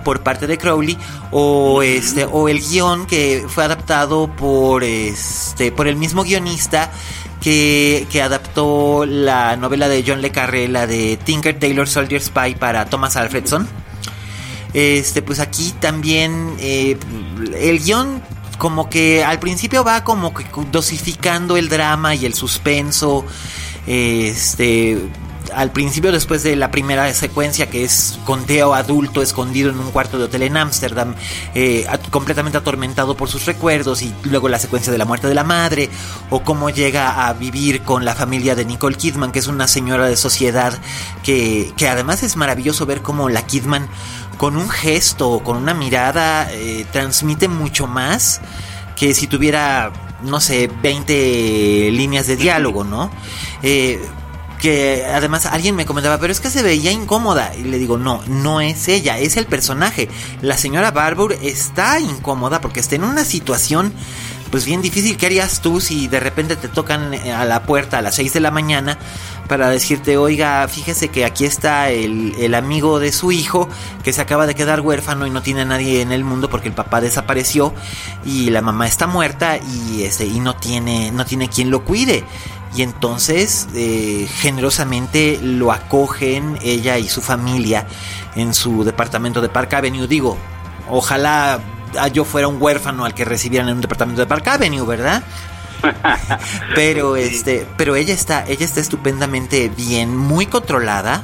por 0.03 0.21
parte 0.21 0.45
de 0.45 0.57
Crowley 0.59 0.97
o 1.31 1.81
este 1.81 2.25
o 2.25 2.47
el 2.47 2.61
guion 2.61 3.07
que 3.07 3.45
fue 3.49 3.63
adaptado 3.63 4.27
por 4.27 4.83
este 4.83 5.71
por 5.71 5.87
el 5.87 5.95
mismo 5.95 6.23
guionista 6.23 6.91
que, 7.41 8.05
que 8.11 8.21
adaptó 8.21 9.05
la 9.07 9.57
novela 9.57 9.89
de 9.89 10.03
John 10.05 10.21
le 10.21 10.31
Carré 10.31 10.67
la 10.67 10.85
de 10.85 11.17
Tinker 11.17 11.57
Taylor 11.59 11.87
Soldier 11.87 12.21
Spy 12.21 12.53
para 12.53 12.85
Thomas 12.85 13.15
Alfredson 13.15 13.67
este, 14.75 15.21
pues 15.21 15.39
aquí 15.39 15.73
también 15.79 16.53
eh, 16.59 16.97
el 17.57 17.79
guion 17.79 18.21
como 18.57 18.89
que 18.89 19.23
al 19.23 19.39
principio 19.39 19.85
va 19.85 20.03
como 20.03 20.33
que 20.33 20.45
dosificando 20.69 21.55
el 21.55 21.69
drama 21.69 22.13
y 22.13 22.25
el 22.25 22.33
suspenso. 22.33 23.25
Este, 23.87 24.97
al 25.53 25.71
principio, 25.71 26.11
después 26.11 26.43
de 26.43 26.55
la 26.55 26.71
primera 26.71 27.13
secuencia, 27.13 27.69
que 27.69 27.83
es 27.83 28.19
con 28.25 28.45
Teo 28.45 28.73
adulto 28.73 29.21
escondido 29.21 29.69
en 29.69 29.79
un 29.79 29.91
cuarto 29.91 30.17
de 30.17 30.25
hotel 30.25 30.43
en 30.43 30.57
Ámsterdam, 30.57 31.15
eh, 31.53 31.85
completamente 32.09 32.57
atormentado 32.57 33.15
por 33.15 33.29
sus 33.29 33.45
recuerdos, 33.45 34.01
y 34.01 34.13
luego 34.23 34.49
la 34.49 34.59
secuencia 34.59 34.91
de 34.91 34.97
la 34.97 35.05
muerte 35.05 35.27
de 35.27 35.35
la 35.35 35.43
madre, 35.43 35.89
o 36.29 36.41
cómo 36.43 36.69
llega 36.69 37.27
a 37.27 37.33
vivir 37.33 37.81
con 37.81 38.05
la 38.05 38.15
familia 38.15 38.55
de 38.55 38.65
Nicole 38.65 38.97
Kidman, 38.97 39.31
que 39.31 39.39
es 39.39 39.47
una 39.47 39.67
señora 39.67 40.07
de 40.07 40.17
sociedad, 40.17 40.77
que, 41.23 41.71
que 41.77 41.87
además 41.87 42.23
es 42.23 42.35
maravilloso 42.35 42.85
ver 42.85 43.01
cómo 43.01 43.29
la 43.29 43.45
Kidman 43.45 43.87
con 44.37 44.57
un 44.57 44.69
gesto, 44.69 45.41
con 45.43 45.57
una 45.57 45.73
mirada, 45.73 46.51
eh, 46.51 46.85
transmite 46.91 47.47
mucho 47.47 47.87
más 47.87 48.41
que 48.95 49.13
si 49.13 49.27
tuviera, 49.27 49.91
no 50.23 50.39
sé, 50.39 50.69
20 50.81 51.91
líneas 51.91 52.27
de 52.27 52.37
diálogo, 52.37 52.83
¿no? 52.83 53.11
Eh, 53.61 53.99
que 54.59 55.05
además 55.05 55.45
alguien 55.45 55.75
me 55.75 55.85
comentaba, 55.85 56.17
pero 56.17 56.31
es 56.31 56.39
que 56.39 56.49
se 56.49 56.63
veía 56.63 56.91
incómoda. 56.91 57.53
Y 57.55 57.63
le 57.63 57.77
digo, 57.77 57.97
no, 57.97 58.21
no 58.27 58.61
es 58.61 58.87
ella, 58.87 59.19
es 59.19 59.37
el 59.37 59.45
personaje. 59.45 60.09
La 60.41 60.57
señora 60.57 60.91
Barbour 60.91 61.33
está 61.41 61.99
incómoda 61.99 62.61
porque 62.61 62.79
está 62.79 62.95
en 62.95 63.03
una 63.03 63.25
situación 63.25 63.93
pues 64.55 64.63
bien 64.63 64.81
difícil. 64.81 65.17
¿Qué 65.17 65.25
harías 65.25 65.59
tú 65.59 65.81
si 65.81 66.07
de 66.07 66.17
repente 66.17 66.55
te 66.55 66.69
tocan 66.69 67.13
eh, 67.13 67.33
a 67.33 67.43
la 67.43 67.63
puerta 67.63 67.97
a 67.97 68.01
las 68.01 68.15
6 68.15 68.31
de 68.31 68.39
la 68.39 68.51
mañana 68.51 68.97
para 69.49 69.67
decirte, 69.67 70.15
oiga, 70.15 70.65
fíjese 70.69 71.09
que 71.09 71.25
aquí 71.25 71.43
está 71.43 71.89
el, 71.89 72.55
amigo 72.55 73.01
de 73.01 73.11
su 73.11 73.33
hijo 73.33 73.67
que 74.01 74.13
se 74.13 74.21
acaba 74.21 74.47
de 74.47 74.55
quedar 74.55 74.79
huérfano 74.79 75.27
y 75.27 75.29
no 75.29 75.41
tiene 75.41 75.65
nadie 75.65 75.99
en 75.99 76.13
el 76.13 76.23
mundo 76.23 76.49
porque 76.49 76.69
el 76.69 76.73
papá 76.73 77.01
desapareció 77.01 77.73
y 78.23 78.49
la 78.49 78.61
mamá 78.61 78.87
está 78.87 79.07
muerta 79.07 79.57
y, 79.57 80.03
este, 80.03 80.25
y 80.25 80.39
no, 80.39 80.55
tiene, 80.55 81.11
no 81.11 81.25
tiene 81.25 81.49
quien 81.49 81.69
lo 81.69 81.83
cuide? 81.83 82.23
Y 82.77 82.81
entonces 82.81 83.67
eh, 83.75 84.25
generosamente 84.37 85.37
lo 85.41 85.73
acogen 85.73 86.57
ella 86.61 86.97
y 86.97 87.09
su 87.09 87.21
familia 87.21 87.87
en 88.37 88.53
su 88.53 88.85
departamento 88.85 89.41
de 89.41 89.49
Park 89.49 89.73
Avenue. 89.73 90.07
Digo, 90.07 90.37
ojalá 90.89 91.59
yo 92.11 92.25
fuera 92.25 92.47
un 92.47 92.61
huérfano 92.61 93.05
al 93.05 93.13
que 93.13 93.25
recibieran 93.25 93.69
en 93.69 93.75
un 93.75 93.81
departamento 93.81 94.21
de 94.21 94.27
Park 94.27 94.47
Avenue, 94.47 94.85
¿verdad? 94.85 95.23
pero 96.75 97.15
este, 97.15 97.65
pero 97.77 97.95
ella 97.95 98.13
está, 98.13 98.45
ella 98.47 98.65
está 98.65 98.79
estupendamente 98.79 99.69
bien, 99.69 100.15
muy 100.15 100.45
controlada, 100.45 101.23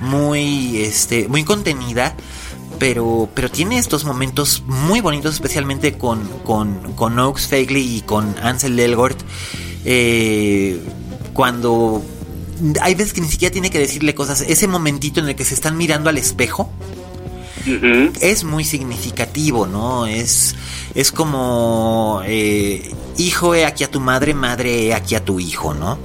muy 0.00 0.82
este, 0.82 1.28
muy 1.28 1.44
contenida, 1.44 2.14
pero 2.78 3.28
pero 3.34 3.50
tiene 3.50 3.78
estos 3.78 4.04
momentos 4.04 4.62
muy 4.66 5.00
bonitos, 5.00 5.34
especialmente 5.34 5.96
con 5.96 6.26
con 6.44 6.92
con 6.94 7.18
Oaks 7.18 7.48
Fagley 7.48 7.96
y 7.96 8.00
con 8.02 8.34
Ansel 8.42 8.78
Elgort, 8.78 9.18
eh, 9.84 10.82
cuando 11.32 12.02
hay 12.80 12.94
veces 12.94 13.12
que 13.12 13.20
ni 13.20 13.28
siquiera 13.28 13.52
tiene 13.52 13.70
que 13.70 13.78
decirle 13.78 14.14
cosas, 14.14 14.40
ese 14.42 14.66
momentito 14.66 15.20
en 15.20 15.28
el 15.28 15.36
que 15.36 15.44
se 15.44 15.54
están 15.54 15.76
mirando 15.76 16.10
al 16.10 16.18
espejo 16.18 16.70
es 18.20 18.44
muy 18.44 18.64
significativo, 18.64 19.66
¿no? 19.66 20.06
Es, 20.06 20.54
es 20.94 21.12
como, 21.12 22.22
eh, 22.24 22.90
hijo, 23.16 23.54
he 23.54 23.64
aquí 23.64 23.84
a 23.84 23.90
tu 23.90 24.00
madre, 24.00 24.34
madre, 24.34 24.86
he 24.86 24.94
aquí 24.94 25.14
a 25.14 25.24
tu 25.24 25.40
hijo, 25.40 25.74
¿no? 25.74 25.98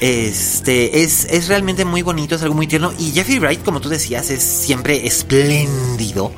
Este 0.00 1.02
es, 1.02 1.26
es 1.26 1.48
realmente 1.48 1.84
muy 1.84 2.00
bonito, 2.00 2.34
es 2.34 2.42
algo 2.42 2.54
muy 2.54 2.66
tierno. 2.66 2.90
Y 2.98 3.10
Jeffrey 3.10 3.38
Wright, 3.38 3.62
como 3.62 3.80
tú 3.80 3.90
decías, 3.90 4.30
es 4.30 4.42
siempre 4.42 5.06
espléndido. 5.06 6.32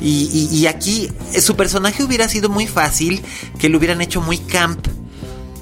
Y, 0.00 0.48
y, 0.52 0.66
aquí 0.66 1.08
su 1.38 1.56
personaje 1.56 2.02
hubiera 2.04 2.28
sido 2.28 2.48
muy 2.48 2.66
fácil 2.66 3.22
que 3.58 3.68
lo 3.68 3.78
hubieran 3.78 4.00
hecho 4.00 4.20
muy 4.20 4.38
camp. 4.38 4.86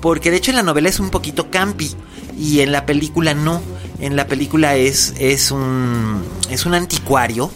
Porque 0.03 0.31
de 0.31 0.39
hecho 0.39 0.51
en 0.51 0.59
la 0.59 0.63
novela 0.63 0.89
es 0.91 1.01
un 1.01 1.11
poquito 1.11 1.51
campi. 1.51 1.91
Y 2.39 2.61
en 2.61 2.73
la 2.73 2.85
película 2.85 3.33
no. 3.33 3.63
En 4.01 4.17
la 4.17 4.27
película 4.27 4.77
es, 4.77 5.15
es 5.19 5.51
un. 5.51 6.23
es 6.51 6.67
un 6.67 6.75
anticuario 6.75 7.51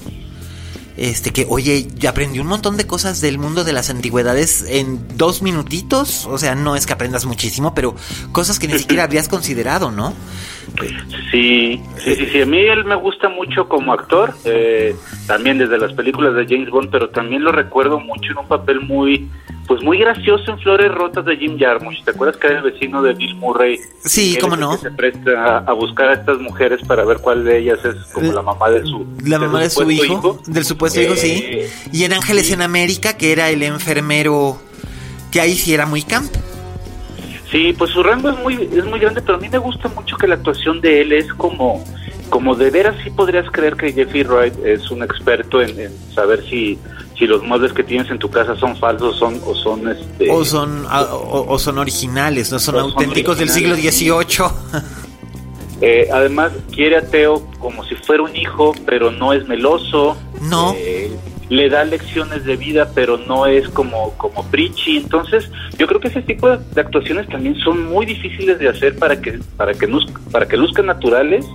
este 0.97 1.33
que, 1.33 1.47
oye, 1.49 1.89
aprendí 2.09 2.39
un 2.39 2.47
montón 2.47 2.77
de 2.77 2.87
cosas 2.87 3.21
del 3.21 3.39
mundo 3.39 3.65
de 3.65 3.73
las 3.73 3.91
antigüedades 3.91 4.65
en 4.69 5.01
dos 5.17 5.43
minutitos. 5.43 6.27
O 6.27 6.39
sea, 6.39 6.55
no 6.55 6.77
es 6.77 6.87
que 6.87 6.93
aprendas 6.93 7.25
muchísimo, 7.25 7.75
pero 7.75 7.97
cosas 8.33 8.59
que 8.59 8.69
ni 8.69 8.79
siquiera 8.79 9.05
habrías 9.05 9.29
considerado, 9.29 9.91
¿no? 9.91 10.15
Sí, 11.31 11.81
sí, 11.99 12.15
sí, 12.15 12.27
sí. 12.27 12.41
A 12.43 12.47
mí 12.47 12.59
él 12.59 12.85
me 12.85 12.95
gusta 12.95 13.29
mucho 13.29 13.69
como 13.69 13.93
actor, 13.93 14.35
eh, 14.45 14.95
también 15.27 15.59
desde 15.59 15.79
las 15.79 15.93
películas 15.93 16.35
de 16.35 16.47
James 16.47 16.71
Bond, 16.71 16.91
pero 16.91 17.11
también 17.11 17.45
lo 17.45 17.53
recuerdo 17.53 18.01
mucho 18.01 18.33
en 18.33 18.39
un 18.39 18.49
papel 18.49 18.81
muy 18.81 19.29
pues 19.67 19.83
muy 19.83 19.99
gracioso 19.99 20.51
en 20.51 20.59
Flores 20.59 20.93
Rotas 20.93 21.25
de 21.25 21.37
Jim 21.37 21.59
Jarmusch. 21.59 22.05
¿Te 22.05 22.11
acuerdas 22.11 22.37
que 22.37 22.49
era 22.49 22.59
el 22.59 22.65
vecino 22.65 23.03
de 23.03 23.15
Bill 23.15 23.35
Murray? 23.37 23.81
Sí, 24.05 24.37
cómo 24.41 24.57
no. 24.57 24.73
Que 24.73 24.83
se 24.83 24.91
presta 24.91 25.59
a, 25.59 25.73
buscar 25.73 26.09
a 26.09 26.15
estas 26.15 26.39
mujeres 26.39 26.81
para 26.87 27.05
ver 27.05 27.19
cuál 27.19 27.45
de 27.45 27.59
ellas 27.59 27.79
es 27.85 27.97
como 28.13 28.33
la 28.33 28.43
mamá 28.43 28.69
de 28.71 28.83
su 28.83 29.07
La 29.25 29.39
mamá 29.39 29.61
de 29.61 29.71
su, 29.71 29.91
hijo, 29.91 30.39
Del 30.47 30.65
supuesto 30.65 31.01
hijo, 31.01 31.17
sí. 31.17 31.43
Eh, 31.47 31.71
y 31.93 32.05
en 32.05 32.13
Ángeles 32.13 32.51
en 32.51 32.63
América, 32.63 33.17
que 33.17 33.33
era 33.33 33.51
el 33.51 33.63
enfermero 33.63 34.59
que 35.31 35.41
ahí 35.41 35.55
sí 35.55 35.73
era 35.73 35.87
muy 35.87 36.03
camp. 36.03 36.31
Sí, 37.51 37.75
pues 37.77 37.91
su 37.91 38.03
rango 38.03 38.31
es 38.31 38.39
muy, 38.39 38.55
es 38.55 38.85
muy 38.85 38.99
grande, 38.99 39.21
pero 39.21 39.37
a 39.37 39.41
mí 39.41 39.49
me 39.49 39.59
gusta 39.59 39.89
mucho 39.89 40.17
que 40.17 40.27
la 40.27 40.35
actuación 40.37 40.81
de 40.81 41.03
él 41.03 41.13
es 41.13 41.33
como, 41.35 41.85
como 42.31 42.55
de 42.55 42.71
veras 42.71 42.97
sí 43.05 43.11
podrías 43.11 43.51
creer 43.51 43.77
que 43.77 43.93
Jeffrey 43.93 44.25
Wright 44.25 44.55
es 44.65 44.91
un 44.91 45.03
experto 45.03 45.61
en 45.63 45.91
saber 46.15 46.43
si 46.49 46.79
si 47.19 47.29
los 47.29 47.45
muebles 47.45 47.73
que 47.73 47.85
tienes 47.85 48.11
en 48.11 48.19
tu 48.19 48.29
casa 48.29 48.57
son 48.57 48.77
falsos 48.77 49.17
son 49.17 49.41
o 49.47 49.55
son 49.55 49.89
este 49.89 50.29
o 50.33 50.45
son 50.45 50.85
ah, 50.89 51.07
o, 51.13 51.57
son 51.61 51.79
originales 51.79 52.51
no 52.51 52.59
son 52.59 52.77
auténticos 52.77 53.39
del 53.39 53.51
siglo 53.51 53.77
XVIII 53.77 54.47
eh, 55.81 56.09
además 56.13 56.53
quiere 56.73 56.97
a 56.97 57.07
Teo 57.07 57.47
como 57.59 57.85
si 57.85 57.95
fuera 57.95 58.23
un 58.23 58.35
hijo 58.35 58.75
pero 58.87 59.11
no 59.11 59.33
es 59.33 59.47
meloso. 59.47 60.17
No. 60.41 60.75
Eh, 60.77 61.04
le 61.49 61.69
da 61.69 61.85
lecciones 61.85 62.45
de 62.45 62.57
vida 62.57 62.91
pero 62.95 63.17
no 63.19 63.47
es 63.47 63.69
como 63.69 64.11
como 64.17 64.47
entonces 64.87 65.51
yo 65.79 65.87
creo 65.87 66.01
que 66.01 66.09
ese 66.09 66.23
tipo 66.23 66.49
de, 66.49 66.81
actuaciones 66.81 67.29
también 67.29 67.57
son 67.57 67.85
muy 67.85 68.07
difíciles 68.07 68.59
de 68.59 68.69
hacer 68.69 68.97
para 68.99 69.21
que 69.21 69.39
para 69.57 69.75
que 69.75 69.89
para 70.31 70.47
que 70.47 70.57
luzcan 70.57 70.87
naturales 70.87 71.47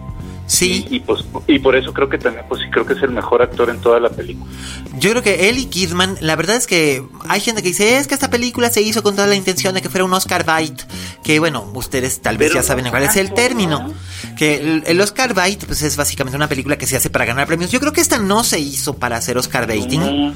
Sí. 0.49 0.83
Y, 0.89 0.99
pues, 1.01 1.23
y 1.45 1.59
por 1.59 1.75
eso 1.75 1.93
creo 1.93 2.09
que 2.09 2.17
también, 2.17 2.43
pues 2.49 2.61
sí, 2.61 2.69
creo 2.71 2.83
que 2.83 2.93
es 2.93 3.03
el 3.03 3.11
mejor 3.11 3.43
actor 3.43 3.69
en 3.69 3.79
toda 3.81 3.99
la 3.99 4.09
película. 4.09 4.49
Yo 4.97 5.11
creo 5.11 5.21
que 5.21 5.47
él 5.47 5.59
y 5.59 5.67
Kidman, 5.67 6.17
la 6.21 6.35
verdad 6.35 6.55
es 6.55 6.65
que 6.65 7.03
hay 7.27 7.39
gente 7.39 7.61
que 7.61 7.67
dice, 7.67 7.97
es 7.97 8.07
que 8.07 8.15
esta 8.15 8.31
película 8.31 8.71
se 8.71 8.81
hizo 8.81 9.03
con 9.03 9.15
toda 9.15 9.27
la 9.27 9.35
intención 9.35 9.75
de 9.75 9.83
que 9.83 9.89
fuera 9.89 10.05
un 10.05 10.13
Oscar 10.13 10.43
Bite, 10.43 10.83
que 11.23 11.37
bueno, 11.37 11.69
ustedes 11.75 12.19
tal 12.21 12.39
vez 12.39 12.51
ya 12.51 12.63
saben 12.63 12.89
cuál 12.89 13.03
es 13.03 13.15
el 13.15 13.31
término, 13.31 13.93
que 14.39 14.81
el, 14.87 15.01
Oscar 15.01 15.35
Bite 15.35 15.67
pues 15.67 15.83
es 15.83 15.95
básicamente 15.95 16.35
una 16.35 16.49
película 16.49 16.79
que 16.79 16.87
se 16.87 16.97
hace 16.97 17.11
para 17.11 17.25
ganar 17.25 17.45
premios. 17.45 17.71
Yo 17.71 17.79
creo 17.79 17.93
que 17.93 18.01
esta 18.01 18.17
no 18.17 18.43
se 18.43 18.59
hizo 18.59 18.97
para 18.97 19.17
hacer 19.17 19.37
Oscar 19.37 19.67
Baiting. 19.67 20.01
No, 20.01 20.33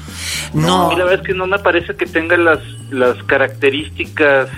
no. 0.54 0.90
la 0.96 1.04
verdad 1.04 1.20
es 1.22 1.26
que 1.26 1.34
no 1.34 1.48
me 1.48 1.58
parece 1.58 1.96
que 1.96 2.06
tenga 2.06 2.36
las, 2.36 2.60
las 2.90 3.20
características 3.24 4.48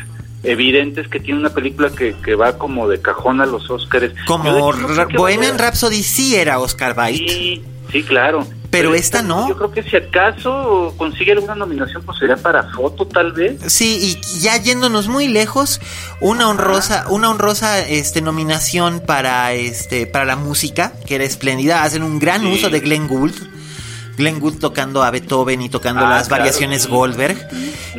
evidentes 0.46 1.08
que 1.08 1.20
tiene 1.20 1.40
una 1.40 1.50
película 1.50 1.90
que, 1.90 2.14
que 2.24 2.34
va 2.34 2.58
como 2.58 2.88
de 2.88 3.00
cajón 3.00 3.40
a 3.40 3.46
los 3.46 3.68
Oscars. 3.70 4.12
Como 4.26 4.72
Bohemian 5.14 5.58
Rhapsody 5.58 6.02
sí 6.02 6.36
era 6.36 6.58
Oscar 6.58 6.94
Bite. 6.94 7.32
Sí, 7.32 7.64
sí, 7.90 8.02
claro. 8.02 8.46
Pero, 8.70 8.94
esta, 8.94 9.22
no. 9.22 9.48
Yo 9.48 9.56
creo 9.56 9.70
que 9.70 9.82
si 9.82 9.96
acaso 9.96 10.92
consigue 10.96 11.32
alguna 11.32 11.54
nominación, 11.54 12.02
pues 12.02 12.18
sería 12.18 12.36
para 12.36 12.64
foto, 12.72 13.06
tal 13.06 13.32
vez. 13.32 13.60
Sí, 13.72 13.98
y 14.02 14.40
ya 14.40 14.56
yéndonos 14.60 15.08
muy 15.08 15.28
lejos, 15.28 15.80
una 16.20 16.48
honrosa, 16.48 17.06
una 17.08 17.30
honrosa 17.30 17.80
este 17.80 18.20
nominación 18.20 19.00
para 19.00 19.52
este, 19.54 20.06
para 20.06 20.24
la 20.24 20.36
música, 20.36 20.92
que 21.06 21.14
era 21.14 21.24
espléndida. 21.24 21.84
Hacen 21.84 22.02
un 22.02 22.18
gran 22.18 22.46
uso 22.46 22.68
de 22.68 22.80
Glenn 22.80 23.08
Gould. 23.08 23.34
Glenn 24.16 24.40
Gould 24.40 24.58
tocando 24.58 25.02
a 25.02 25.10
Beethoven 25.10 25.62
y 25.62 25.68
tocando 25.68 26.06
ah, 26.06 26.10
las 26.10 26.28
variaciones 26.28 26.86
Goldberg. 26.86 27.36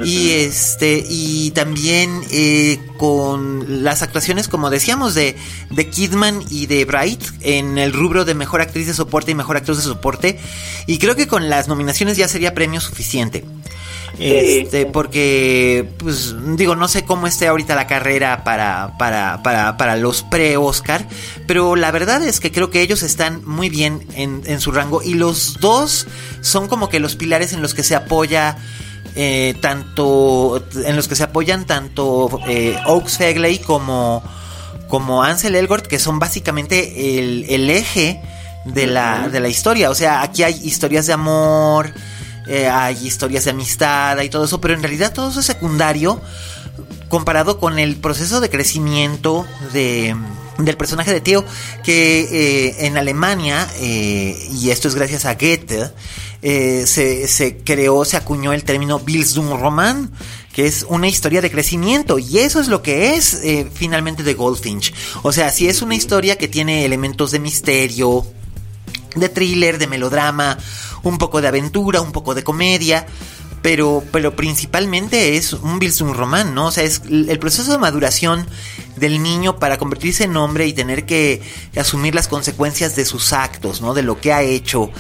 Y 0.03 0.31
este, 0.31 1.03
y 1.07 1.51
también 1.51 2.21
eh, 2.31 2.79
con 2.97 3.83
las 3.83 4.01
actuaciones, 4.01 4.47
como 4.47 4.69
decíamos, 4.69 5.15
de, 5.15 5.35
de 5.71 5.89
Kidman 5.89 6.43
y 6.49 6.67
de 6.67 6.85
Bright 6.85 7.23
en 7.41 7.77
el 7.77 7.93
rubro 7.93 8.25
de 8.25 8.35
mejor 8.35 8.61
actriz 8.61 8.87
de 8.87 8.93
soporte 8.93 9.31
y 9.31 9.35
mejor 9.35 9.57
actor 9.57 9.75
de 9.75 9.81
soporte. 9.81 10.39
Y 10.85 10.99
creo 10.99 11.15
que 11.15 11.27
con 11.27 11.49
las 11.49 11.67
nominaciones 11.67 12.17
ya 12.17 12.27
sería 12.27 12.53
premio 12.53 12.79
suficiente. 12.79 13.43
Este, 14.19 14.85
porque, 14.85 15.87
pues, 15.97 16.33
digo, 16.55 16.75
no 16.75 16.87
sé 16.87 17.05
cómo 17.05 17.27
esté 17.27 17.47
ahorita 17.47 17.75
la 17.75 17.87
carrera 17.87 18.43
para, 18.43 18.97
para, 18.97 19.43
para, 19.43 19.77
para 19.77 19.95
los 19.95 20.23
pre-Oscar, 20.23 21.07
pero 21.45 21.75
la 21.75 21.91
verdad 21.91 22.23
es 22.23 22.39
que 22.39 22.51
creo 22.51 22.69
que 22.69 22.81
ellos 22.81 23.03
están 23.03 23.45
muy 23.45 23.69
bien 23.69 24.07
en, 24.15 24.41
en 24.45 24.59
su 24.59 24.71
rango 24.71 25.03
y 25.03 25.13
los 25.13 25.59
dos 25.59 26.07
son 26.41 26.67
como 26.67 26.89
que 26.89 26.99
los 26.99 27.15
pilares 27.15 27.53
en 27.53 27.61
los 27.61 27.73
que 27.73 27.83
se 27.83 27.95
apoya. 27.95 28.57
Eh, 29.19 29.55
tanto 29.61 30.63
en 30.85 30.95
los 30.95 31.07
que 31.07 31.15
se 31.15 31.23
apoyan 31.23 31.65
tanto 31.65 32.39
eh, 32.47 32.77
Oaks 32.85 33.17
Fegley 33.17 33.57
como 33.57 34.21
como 34.89 35.23
Ansel 35.23 35.55
Elgort 35.55 35.87
que 35.87 35.97
son 35.97 36.19
básicamente 36.19 37.17
el, 37.17 37.45
el 37.49 37.67
eje 37.71 38.21
de 38.65 38.85
la, 38.85 39.27
de 39.29 39.39
la 39.39 39.47
historia 39.47 39.89
o 39.89 39.95
sea 39.95 40.21
aquí 40.21 40.43
hay 40.43 40.59
historias 40.63 41.07
de 41.07 41.13
amor 41.13 41.91
eh, 42.47 42.67
hay 42.67 43.05
historias 43.05 43.45
de 43.45 43.51
amistad, 43.51 44.19
y 44.21 44.29
todo 44.29 44.45
eso, 44.45 44.61
pero 44.61 44.73
en 44.73 44.81
realidad 44.81 45.13
todo 45.13 45.29
eso 45.29 45.39
es 45.39 45.45
secundario 45.45 46.21
comparado 47.09 47.59
con 47.59 47.79
el 47.79 47.95
proceso 47.95 48.41
de 48.41 48.49
crecimiento 48.49 49.45
de, 49.73 50.15
del 50.57 50.77
personaje 50.77 51.13
de 51.13 51.21
Theo, 51.21 51.45
que 51.83 52.19
eh, 52.21 52.87
en 52.87 52.97
Alemania, 52.97 53.67
eh, 53.79 54.37
y 54.51 54.69
esto 54.69 54.87
es 54.87 54.95
gracias 54.95 55.25
a 55.25 55.35
Goethe, 55.35 55.91
se, 56.41 57.27
se, 57.27 57.57
creó, 57.57 58.05
se 58.05 58.17
acuñó 58.17 58.53
el 58.53 58.63
término 58.63 58.99
Bildungsroman, 58.99 60.11
que 60.53 60.65
es 60.65 60.85
una 60.87 61.07
historia 61.07 61.41
de 61.41 61.51
crecimiento, 61.51 62.19
y 62.19 62.39
eso 62.39 62.59
es 62.59 62.67
lo 62.67 62.81
que 62.81 63.15
es 63.15 63.41
finalmente 63.73 64.23
de 64.23 64.33
Goldfinch. 64.33 64.93
O 65.23 65.31
sea, 65.31 65.49
si 65.49 65.67
es 65.67 65.81
una 65.81 65.95
historia 65.95 66.37
que 66.37 66.47
tiene 66.47 66.85
elementos 66.85 67.31
de 67.31 67.39
misterio, 67.39 68.25
de 69.15 69.29
thriller, 69.29 69.77
de 69.77 69.87
melodrama, 69.87 70.57
un 71.03 71.17
poco 71.17 71.41
de 71.41 71.47
aventura, 71.47 72.01
un 72.01 72.11
poco 72.11 72.35
de 72.35 72.43
comedia, 72.43 73.05
pero, 73.61 74.03
pero 74.11 74.35
principalmente 74.35 75.35
es 75.35 75.53
un 75.53 75.79
Bilsung 75.79 76.13
román, 76.13 76.53
¿no? 76.53 76.67
O 76.67 76.71
sea, 76.71 76.83
es 76.83 77.01
el 77.07 77.39
proceso 77.39 77.71
de 77.71 77.77
maduración 77.77 78.45
del 78.95 79.21
niño 79.21 79.57
para 79.57 79.77
convertirse 79.77 80.25
en 80.25 80.37
hombre 80.37 80.67
y 80.67 80.73
tener 80.73 81.05
que 81.05 81.41
asumir 81.75 82.15
las 82.15 82.27
consecuencias 82.27 82.95
de 82.95 83.05
sus 83.05 83.33
actos, 83.33 83.81
¿no? 83.81 83.93
De 83.93 84.03
lo 84.03 84.21
que 84.21 84.31
ha 84.31 84.41
hecho, 84.41 84.91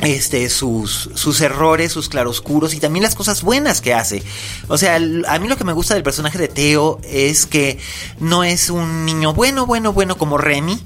este, 0.00 0.50
sus, 0.50 1.10
sus 1.14 1.40
errores, 1.40 1.92
sus 1.92 2.08
claroscuros 2.08 2.74
y 2.74 2.80
también 2.80 3.02
las 3.02 3.14
cosas 3.14 3.42
buenas 3.42 3.80
que 3.80 3.94
hace. 3.94 4.22
O 4.68 4.76
sea, 4.76 4.96
a 4.96 5.38
mí 5.38 5.48
lo 5.48 5.56
que 5.56 5.64
me 5.64 5.72
gusta 5.72 5.94
del 5.94 6.02
personaje 6.02 6.38
de 6.38 6.48
Teo 6.48 7.00
es 7.02 7.46
que 7.46 7.78
no 8.18 8.44
es 8.44 8.70
un 8.70 9.04
niño 9.06 9.32
bueno, 9.32 9.66
bueno, 9.66 9.92
bueno 9.92 10.18
como 10.18 10.38
Remy, 10.38 10.80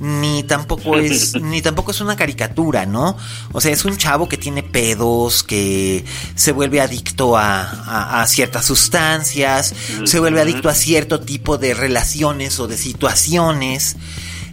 ni 0.00 0.42
tampoco 0.42 0.96
es 0.96 1.34
ni 1.40 1.62
tampoco 1.62 1.92
es 1.92 2.00
una 2.00 2.16
caricatura, 2.16 2.86
¿no? 2.86 3.16
O 3.52 3.60
sea, 3.60 3.72
es 3.72 3.84
un 3.84 3.96
chavo 3.96 4.28
que 4.28 4.36
tiene 4.36 4.62
pedos, 4.62 5.42
que 5.42 6.04
se 6.34 6.52
vuelve 6.52 6.80
adicto 6.80 7.36
a, 7.36 8.20
a, 8.22 8.26
ciertas 8.26 8.64
sustancias, 8.64 9.74
se 10.04 10.18
vuelve 10.18 10.40
adicto 10.40 10.68
a 10.68 10.74
cierto 10.74 11.20
tipo 11.20 11.58
de 11.58 11.74
relaciones 11.74 12.58
o 12.58 12.66
de 12.66 12.76
situaciones. 12.76 13.96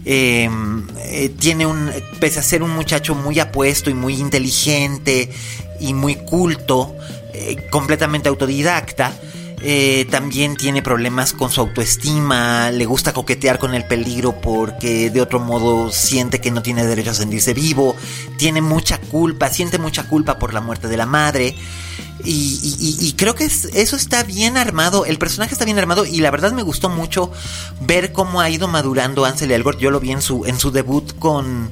Em, 0.09 0.87
eh, 0.99 1.29
tiene 1.37 1.65
un, 1.65 1.91
pese 2.21 2.39
a 2.39 2.43
ser 2.43 2.63
un 2.63 2.71
muchacho 2.71 3.13
muy 3.13 3.39
apuesto 3.39 3.89
y 3.89 3.93
muy 3.93 4.15
inteligente 4.15 5.29
y 5.81 5.93
muy 5.93 6.15
culto, 6.15 6.95
eh, 7.33 7.67
completamente 7.69 8.29
autodidacta, 8.29 9.13
eh, 9.59 10.05
también 10.11 10.55
tiene 10.55 10.83
problemas 10.83 11.33
con 11.33 11.49
su 11.49 11.61
autoestima, 11.61 12.69
le 12.69 12.85
gusta 12.85 13.11
coquetear 13.11 13.57
con 13.57 13.73
el 13.73 13.85
peligro 13.85 14.39
porque 14.39 15.09
de 15.09 15.19
otro 15.19 15.39
modo 15.39 15.91
siente 15.91 16.39
que 16.39 16.51
no 16.51 16.61
tiene 16.61 16.85
derecho 16.85 17.09
a 17.09 17.15
sentirse 17.15 17.55
vivo, 17.55 17.95
tiene 18.37 18.61
mucha 18.61 18.99
culpa, 18.99 19.49
siente 19.49 19.79
mucha 19.79 20.07
culpa 20.07 20.37
por 20.37 20.53
la 20.53 20.61
muerte 20.61 20.87
de 20.87 20.97
la 20.97 21.07
madre. 21.07 21.55
Y, 22.23 23.13
creo 23.15 23.35
que 23.35 23.45
eso 23.45 23.95
está 23.95 24.23
bien 24.23 24.57
armado, 24.57 25.05
el 25.05 25.17
personaje 25.17 25.53
está 25.53 25.65
bien 25.65 25.79
armado 25.79 26.05
y 26.05 26.19
la 26.19 26.29
verdad 26.29 26.51
me 26.51 26.63
gustó 26.63 26.89
mucho 26.89 27.31
ver 27.81 28.11
cómo 28.11 28.41
ha 28.41 28.49
ido 28.49 28.67
madurando 28.67 29.23
Ansel 29.23 29.51
Elgort. 29.51 29.79
Yo 29.79 29.91
lo 29.91 29.99
vi 29.99 30.11
en 30.11 30.21
su, 30.21 30.71
debut 30.73 31.17
con, 31.19 31.71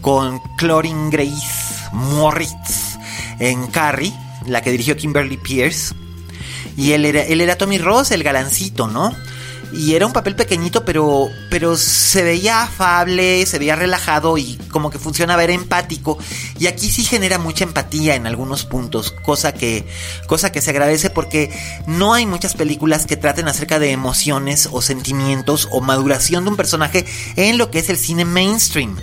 con 0.00 0.40
Grace 0.58 1.90
Moritz 1.92 2.96
en 3.40 3.66
Carrie, 3.66 4.12
la 4.46 4.62
que 4.62 4.70
dirigió 4.70 4.96
Kimberly 4.96 5.38
Pierce. 5.38 5.94
Y 6.76 6.92
él 6.92 7.04
era, 7.04 7.22
él 7.22 7.40
era 7.40 7.56
Tommy 7.56 7.78
Ross, 7.78 8.10
el 8.10 8.22
galancito, 8.22 8.86
¿no? 8.86 9.14
y 9.72 9.94
era 9.94 10.06
un 10.06 10.12
papel 10.12 10.36
pequeñito, 10.36 10.84
pero, 10.84 11.28
pero 11.50 11.76
se 11.76 12.22
veía 12.22 12.62
afable, 12.62 13.44
se 13.46 13.58
veía 13.58 13.76
relajado 13.76 14.38
y 14.38 14.56
como 14.70 14.90
que 14.90 14.98
funcionaba, 14.98 15.44
era 15.44 15.52
empático. 15.52 16.18
Y 16.58 16.66
aquí 16.66 16.90
sí 16.90 17.04
genera 17.04 17.38
mucha 17.38 17.64
empatía 17.64 18.14
en 18.14 18.26
algunos 18.26 18.64
puntos, 18.64 19.10
cosa 19.10 19.52
que, 19.52 19.86
cosa 20.26 20.52
que 20.52 20.60
se 20.60 20.70
agradece 20.70 21.10
porque 21.10 21.50
no 21.86 22.14
hay 22.14 22.26
muchas 22.26 22.54
películas 22.54 23.06
que 23.06 23.16
traten 23.16 23.48
acerca 23.48 23.78
de 23.78 23.90
emociones 23.90 24.68
o 24.72 24.82
sentimientos 24.82 25.68
o 25.70 25.80
maduración 25.80 26.44
de 26.44 26.50
un 26.50 26.56
personaje 26.56 27.04
en 27.36 27.58
lo 27.58 27.70
que 27.70 27.80
es 27.80 27.90
el 27.90 27.98
cine 27.98 28.24
mainstream. 28.24 28.96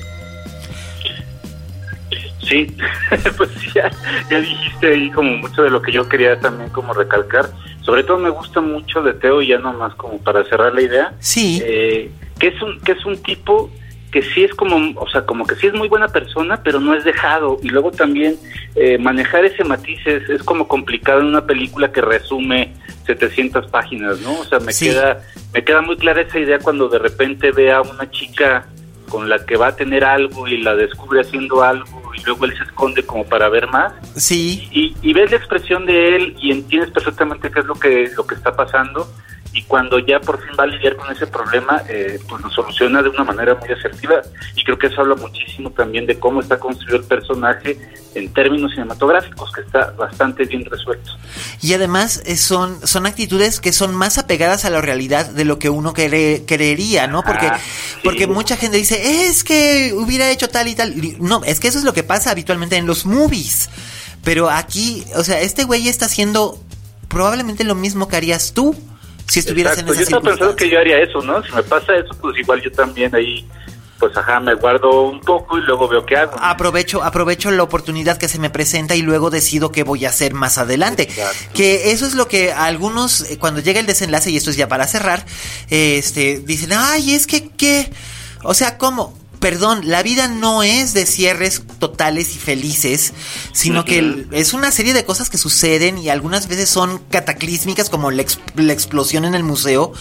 Sí, 2.43 2.67
pues 3.37 3.49
ya, 3.73 3.89
ya 4.29 4.39
dijiste 4.39 4.87
ahí 4.87 5.09
como 5.11 5.37
mucho 5.37 5.63
de 5.63 5.69
lo 5.69 5.81
que 5.81 5.91
yo 5.91 6.07
quería 6.07 6.39
también 6.39 6.69
como 6.69 6.93
recalcar 6.93 7.49
sobre 7.83 8.03
todo 8.03 8.17
me 8.17 8.29
gusta 8.29 8.61
mucho 8.61 9.01
de 9.01 9.13
Teo, 9.13 9.41
ya 9.41 9.59
nomás 9.59 9.93
como 9.95 10.17
para 10.19 10.43
cerrar 10.45 10.73
la 10.73 10.81
idea. 10.81 11.13
Sí. 11.19 11.61
Eh, 11.63 12.09
que 12.39 12.47
es 12.47 12.61
un 12.61 12.79
que 12.79 12.93
es 12.93 13.05
un 13.05 13.21
tipo 13.21 13.69
que 14.11 14.21
sí 14.21 14.43
es 14.43 14.53
como, 14.53 14.77
o 14.99 15.09
sea, 15.09 15.25
como 15.25 15.45
que 15.45 15.55
sí 15.55 15.67
es 15.67 15.73
muy 15.73 15.87
buena 15.87 16.07
persona, 16.07 16.61
pero 16.63 16.79
no 16.79 16.93
es 16.93 17.03
dejado. 17.03 17.57
Y 17.63 17.69
luego 17.69 17.91
también 17.91 18.37
eh, 18.75 18.97
manejar 18.99 19.43
ese 19.43 19.63
matiz 19.63 19.99
es, 20.05 20.43
como 20.43 20.67
complicado 20.67 21.19
en 21.19 21.27
una 21.27 21.45
película 21.45 21.91
que 21.91 21.99
resume 21.99 22.73
700 23.07 23.67
páginas, 23.67 24.21
¿no? 24.21 24.39
O 24.39 24.45
sea, 24.45 24.59
me 24.59 24.73
queda 24.73 25.21
me 25.53 25.63
queda 25.63 25.81
muy 25.81 25.97
clara 25.97 26.21
esa 26.21 26.39
idea 26.39 26.59
cuando 26.59 26.87
de 26.87 26.99
repente 26.99 27.51
ve 27.51 27.71
a 27.71 27.81
una 27.81 28.09
chica 28.11 28.67
con 29.09 29.29
la 29.29 29.45
que 29.45 29.57
va 29.57 29.67
a 29.67 29.75
tener 29.75 30.05
algo 30.05 30.47
y 30.47 30.57
la 30.57 30.75
descubre 30.75 31.21
haciendo 31.21 31.63
algo 31.63 32.02
y 32.13 32.23
luego 32.23 32.45
él 32.45 32.57
se 32.57 32.63
esconde 32.63 33.03
como 33.03 33.25
para 33.25 33.49
ver 33.49 33.67
más. 33.67 33.93
Sí. 34.15 34.67
Y, 34.71 34.95
y 35.01 35.13
ves 35.13 35.31
la 35.31 35.37
expresión 35.37 35.85
de 35.85 36.15
él 36.15 36.35
y 36.39 36.51
entiendes 36.51 36.91
perfectamente 36.91 37.51
qué 37.51 37.59
es 37.59 37.65
lo 37.65 37.75
que, 37.75 38.11
lo 38.15 38.25
que 38.25 38.35
está 38.35 38.55
pasando 38.55 39.07
y 39.53 39.61
cuando 39.63 39.99
ya 39.99 40.19
por 40.19 40.41
fin 40.41 40.51
va 40.59 40.63
a 40.63 40.67
lidiar 40.67 40.95
con 40.95 41.11
ese 41.11 41.27
problema, 41.27 41.83
eh, 41.87 42.19
pues 42.27 42.41
lo 42.41 42.49
soluciona 42.49 43.03
de 43.03 43.09
una 43.09 43.23
manera 43.23 43.53
muy 43.55 43.69
asertiva 43.69 44.21
y 44.55 44.63
creo 44.63 44.77
que 44.79 44.87
eso 44.87 45.01
habla 45.01 45.15
muchísimo 45.15 45.69
también 45.69 46.07
de 46.07 46.19
cómo 46.19 46.41
está 46.41 46.59
construido 46.59 46.97
el 46.97 47.03
personaje 47.03 47.77
en 48.15 48.33
términos 48.33 48.71
cinematográficos, 48.71 49.51
que 49.51 49.61
está 49.61 49.91
bastante 49.91 50.45
bien 50.45 50.65
resuelto. 50.65 51.11
Y 51.61 51.73
además 51.73 52.23
eh, 52.25 52.35
son, 52.35 52.85
son 52.85 53.05
actitudes 53.05 53.59
que 53.59 53.71
son 53.73 53.93
más 53.93 54.17
apegadas 54.17 54.65
a 54.65 54.71
la 54.71 54.81
realidad 54.81 55.27
de 55.27 55.45
lo 55.45 55.59
que 55.59 55.69
uno 55.69 55.93
creería, 55.93 57.07
¿no? 57.07 57.23
Porque, 57.23 57.47
ah, 57.47 57.59
porque 58.03 58.27
mucha 58.27 58.57
gente 58.57 58.77
dice, 58.77 59.27
es 59.27 59.43
que 59.43 59.93
hubiera 59.95 60.29
hecho 60.31 60.49
tal 60.49 60.67
y 60.67 60.75
tal. 60.75 60.95
No, 61.19 61.43
es 61.43 61.59
que 61.59 61.67
eso 61.67 61.77
es 61.77 61.83
lo 61.83 61.93
que 61.93 62.03
pasa 62.03 62.31
habitualmente 62.31 62.77
en 62.77 62.87
los 62.87 63.05
movies. 63.05 63.69
Pero 64.23 64.49
aquí, 64.49 65.03
o 65.15 65.23
sea, 65.23 65.41
este 65.41 65.63
güey 65.63 65.89
está 65.89 66.05
haciendo 66.05 66.59
probablemente 67.07 67.63
lo 67.63 67.75
mismo 67.75 68.07
que 68.07 68.15
harías 68.15 68.53
tú 68.53 68.75
si 69.33 69.39
estuvieras 69.39 69.79
en 69.79 69.87
esa 69.87 69.95
Yo 69.95 70.01
estaba 70.03 70.21
pensando 70.21 70.55
que 70.55 70.69
yo 70.69 70.79
haría 70.79 70.99
eso, 70.99 71.21
¿no? 71.21 71.43
Si 71.43 71.51
me 71.53 71.63
pasa 71.63 71.95
eso, 71.95 72.15
pues 72.21 72.37
igual 72.37 72.61
yo 72.61 72.71
también 72.71 73.15
ahí 73.15 73.43
pues 73.97 74.17
ajá, 74.17 74.41
me 74.41 74.53
guardo 74.55 75.03
un 75.03 75.21
poco 75.21 75.57
y 75.57 75.61
luego 75.61 75.87
veo 75.87 76.05
qué 76.05 76.17
hago. 76.17 76.35
Aprovecho, 76.39 77.01
aprovecho 77.03 77.49
la 77.51 77.63
oportunidad 77.63 78.17
que 78.17 78.27
se 78.27 78.37
me 78.37 78.49
presenta 78.49 78.95
y 78.95 79.01
luego 79.01 79.29
decido 79.29 79.71
qué 79.71 79.83
voy 79.83 80.05
a 80.05 80.09
hacer 80.09 80.33
más 80.33 80.57
adelante. 80.57 81.07
Que 81.53 81.91
eso 81.91 82.05
es 82.05 82.13
lo 82.13 82.27
que 82.27 82.51
algunos, 82.51 83.21
eh, 83.29 83.39
cuando 83.39 83.61
llega 83.61 83.79
el 83.79 83.85
desenlace, 83.85 84.29
y 84.29 84.35
esto 84.35 84.49
es 84.49 84.57
ya 84.57 84.67
para 84.67 84.87
cerrar, 84.87 85.25
este, 85.69 86.39
dicen, 86.39 86.71
ay, 86.73 87.13
es 87.13 87.27
que, 87.27 87.47
¿qué? 87.49 87.89
O 88.43 88.53
sea, 88.53 88.77
¿cómo? 88.77 89.17
Perdón, 89.43 89.81
la 89.83 90.03
vida 90.03 90.29
no 90.29 90.63
es 90.63 90.93
de 90.93 91.05
cierres 91.05 91.63
totales 91.77 92.33
y 92.33 92.39
felices, 92.39 93.11
sino 93.51 93.83
que 93.83 94.25
es 94.31 94.53
una 94.53 94.71
serie 94.71 94.93
de 94.93 95.03
cosas 95.03 95.29
que 95.29 95.37
suceden 95.37 95.97
y 95.97 96.07
algunas 96.07 96.47
veces 96.47 96.69
son 96.69 96.99
cataclísmicas 97.09 97.89
como 97.89 98.09
la, 98.09 98.21
explosión 98.21 99.25
en 99.25 99.35
el 99.35 99.43
museo 99.43 99.91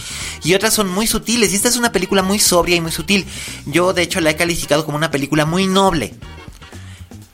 y 0.45 0.53
otras 0.53 0.73
son 0.73 0.89
muy 0.89 1.07
sutiles. 1.07 1.51
Y 1.51 1.57
esta 1.57 1.67
es 1.67 1.75
una 1.75 1.91
película 1.91 2.23
muy 2.23 2.39
sobria 2.39 2.77
y 2.77 2.81
muy 2.81 2.93
sutil. 2.93 3.25
Yo 3.65 3.91
de 3.91 4.03
hecho 4.03 4.21
la 4.21 4.29
he 4.29 4.37
calificado 4.37 4.85
como 4.85 4.95
una 4.95 5.11
película 5.11 5.45
muy 5.45 5.67
noble. 5.67 6.13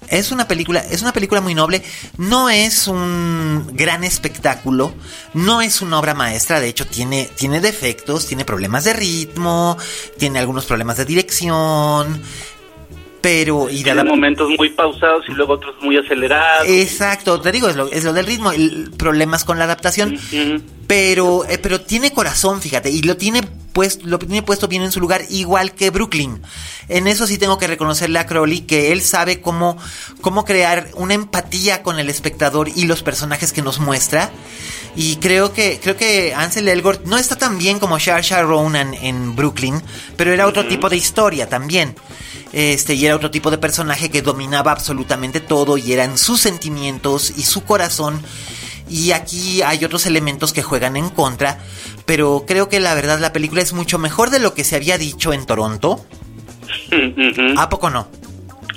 Es 0.10 0.32
una 0.32 0.48
película, 0.48 0.80
es 0.80 1.02
una 1.02 1.14
película 1.14 1.42
muy 1.42 1.54
noble, 1.54 1.84
no 2.18 2.50
es 2.50 2.88
un 2.88 3.70
gran 3.74 4.04
espectáculo, 4.04 4.94
no 5.34 5.62
es 5.62 5.82
una 5.82 6.00
obra 6.00 6.14
maestra, 6.14 6.60
de 6.60 6.68
hecho 6.68 6.88
tiene, 6.88 7.30
tiene 7.36 7.62
defectos, 7.62 8.26
tiene 8.26 8.46
problemas 8.46 8.86
de 8.86 8.94
ritmo, 8.94 9.78
tiene 10.18 10.40
algunos 10.40 10.66
problemas 10.66 10.98
de 10.98 11.06
dirección, 11.06 12.22
pero 13.22 13.70
y 13.70 13.84
de 13.84 14.04
momentos 14.04 14.50
muy 14.58 14.70
pausados 14.70 15.26
y 15.28 15.34
luego 15.34 15.54
otros 15.54 15.76
muy 15.82 15.98
acelerados. 15.98 16.68
Exacto, 16.68 17.40
te 17.42 17.52
digo, 17.52 17.70
es 17.70 17.76
lo, 17.76 17.92
es 17.92 18.04
lo 18.04 18.14
del 18.14 18.26
ritmo, 18.26 18.52
el, 18.52 18.92
problemas 18.98 19.44
con 19.44 19.60
la 19.60 19.66
adaptación, 19.66 20.18
pero 20.88 21.46
eh, 21.46 21.58
pero 21.58 21.82
tiene 21.82 22.14
corazón, 22.14 22.62
fíjate, 22.62 22.90
y 22.90 23.02
lo 23.02 23.18
tiene 23.18 23.42
puesto 23.74 24.06
lo 24.08 24.20
tiene 24.20 24.44
puesto 24.44 24.68
bien 24.68 24.84
en 24.84 24.92
su 24.92 25.00
lugar 25.00 25.24
igual 25.30 25.74
que 25.74 25.90
Brooklyn. 25.90 26.42
En 26.88 27.08
eso 27.08 27.28
sí 27.28 27.38
tengo 27.38 27.58
que 27.58 27.68
reconocerle 27.68 28.20
a 28.20 28.26
Crowley 28.26 28.62
que 28.62 28.92
él 28.92 29.02
sabe 29.02 29.42
cómo 29.42 29.78
cómo 30.22 30.46
crear 30.46 30.90
una 30.96 31.14
empatía 31.14 31.84
con 31.84 32.00
el 32.00 32.10
espectador 32.10 32.70
y 32.70 32.86
los 32.86 33.04
personajes 33.04 33.54
que 33.54 33.62
nos 33.62 33.80
muestra. 33.80 34.32
Y 34.96 35.18
creo 35.18 35.54
que 35.54 35.80
creo 35.82 35.96
que 35.96 36.34
Ansel 36.34 36.68
Elgort 36.68 37.06
no 37.06 37.18
está 37.18 37.38
tan 37.38 37.58
bien 37.58 37.80
como 37.80 38.00
Shar 38.00 38.46
Ronan 38.46 38.94
en 38.94 39.36
Brooklyn, 39.36 39.82
pero 40.18 40.34
era 40.34 40.48
otro 40.48 40.68
tipo 40.68 40.90
de 40.90 40.98
historia 40.98 41.48
también. 41.48 41.96
Este, 42.52 42.96
y 42.96 43.06
era 43.06 43.16
otro 43.16 43.30
tipo 43.30 43.52
de 43.52 43.60
personaje 43.60 44.10
que 44.10 44.22
dominaba 44.22 44.72
absolutamente 44.72 45.40
todo 45.40 45.78
y 45.78 45.94
eran 45.94 46.18
sus 46.18 46.42
sentimientos 46.42 47.32
y 47.38 47.44
su 47.44 47.64
corazón. 47.64 48.22
Y 48.90 49.12
aquí 49.12 49.62
hay 49.62 49.86
otros 49.86 50.08
elementos 50.08 50.52
que 50.52 50.64
juegan 50.64 50.98
en 50.98 51.10
contra, 51.10 51.60
pero 52.10 52.44
creo 52.48 52.70
que 52.70 52.80
la 52.80 52.96
verdad 52.96 53.20
la 53.20 53.32
película 53.32 53.62
es 53.62 53.72
mucho 53.72 54.00
mejor 54.00 54.32
de 54.32 54.40
lo 54.40 54.56
que 54.56 54.64
se 54.64 54.76
había 54.76 54.98
dicho 54.98 55.32
en 55.32 55.46
Toronto. 55.46 56.04
¿A 57.56 57.70
poco 57.70 57.92
no? 57.92 58.08